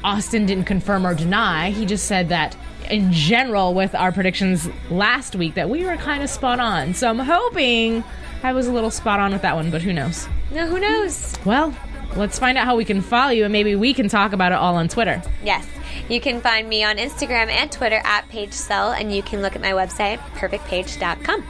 [0.04, 1.70] Austin didn't confirm or deny.
[1.70, 2.54] He just said that
[2.90, 6.94] in general with our predictions last week that we were kind of spot on.
[6.94, 8.04] So I'm hoping
[8.42, 10.28] I was a little spot on with that one, but who knows?
[10.52, 11.34] No, who knows?
[11.44, 11.76] Well,
[12.16, 14.56] let's find out how we can follow you and maybe we can talk about it
[14.56, 15.22] all on Twitter.
[15.42, 15.66] Yes.
[16.08, 19.62] You can find me on Instagram and Twitter at PageCell, and you can look at
[19.62, 21.44] my website, perfectpage.com.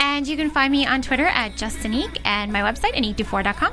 [0.00, 3.72] And you can find me on Twitter at Justinique and my website, anique24.com.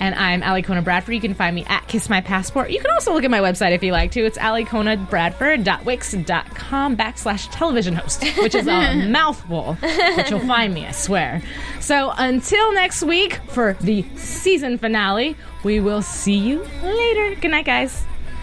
[0.00, 1.14] And I'm Ali Kona Bradford.
[1.14, 2.70] You can find me at Kiss My Passport.
[2.70, 4.24] You can also look at my website if you like to.
[4.24, 11.42] It's alikonabradford.wix.com backslash television host, which is a mouthful, but you'll find me, I swear.
[11.80, 17.34] So until next week for the season finale, we will see you later.
[17.40, 18.04] Good night, guys.